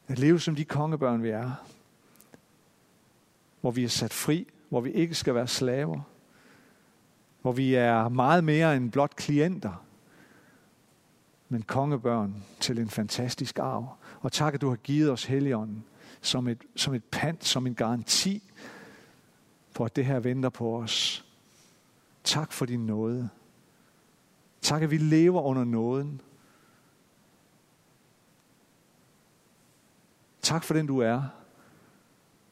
At 0.08 0.20
leve 0.20 0.40
som 0.40 0.56
de 0.56 0.66
kongebørn, 0.66 1.24
vi 1.24 1.30
er. 1.30 1.52
Hvor 3.62 3.72
vi 3.72 3.84
er 3.84 3.88
sat 3.88 4.14
fri, 4.14 4.48
hvor 4.70 4.82
vi 4.82 4.92
ikke 4.92 5.16
skal 5.16 5.36
være 5.36 5.48
slaver. 5.48 6.02
Hvor 7.42 7.52
vi 7.52 7.76
er 7.76 8.10
meget 8.10 8.44
mere 8.44 8.76
end 8.76 8.92
blot 8.92 9.16
klienter. 9.16 9.86
Men 11.50 11.62
kongebørn 11.62 12.44
til 12.60 12.80
en 12.80 12.90
fantastisk 12.90 13.60
arv. 13.60 13.96
Og 14.22 14.32
tak, 14.32 14.54
at 14.54 14.62
du 14.62 14.70
har 14.70 14.76
givet 14.76 15.12
os 15.12 15.26
Helligånden 15.26 15.84
som 16.22 16.48
et, 16.48 16.64
som 16.76 16.94
et 16.94 17.04
pant, 17.04 17.46
som 17.46 17.68
en 17.68 17.76
garanti 17.76 18.44
for, 19.72 19.86
at 19.86 19.96
det 19.96 20.06
her 20.06 20.20
venter 20.20 20.50
på 20.50 20.78
os. 20.78 21.26
Tak 22.24 22.52
for 22.52 22.66
din 22.66 22.86
nåde. 22.86 23.30
Tak, 24.62 24.82
at 24.82 24.92
vi 24.92 24.98
lever 24.98 25.42
under 25.42 25.64
nåden. 25.64 26.22
Tak 30.46 30.64
for 30.64 30.74
den 30.74 30.88
du 30.88 31.00
er. 31.00 31.22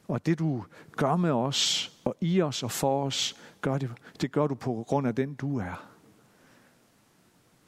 Og 0.08 0.26
det 0.26 0.38
du 0.38 0.64
gør 0.92 1.16
med 1.16 1.30
os, 1.30 1.92
og 2.04 2.16
i 2.20 2.42
os 2.42 2.62
og 2.62 2.70
for 2.70 3.04
os, 3.06 3.36
gør 3.60 3.78
det, 3.78 3.90
det 4.20 4.32
gør 4.32 4.46
du 4.46 4.54
på 4.54 4.84
grund 4.88 5.06
af 5.06 5.14
den 5.14 5.34
du 5.34 5.58
er. 5.58 5.88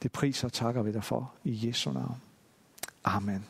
Det 0.03 0.11
priser 0.11 0.47
og 0.47 0.53
takker 0.53 0.81
vi 0.81 0.91
dig 0.91 1.03
for 1.03 1.33
i 1.43 1.67
Jesu 1.67 1.91
navn. 1.91 2.21
Amen. 3.03 3.45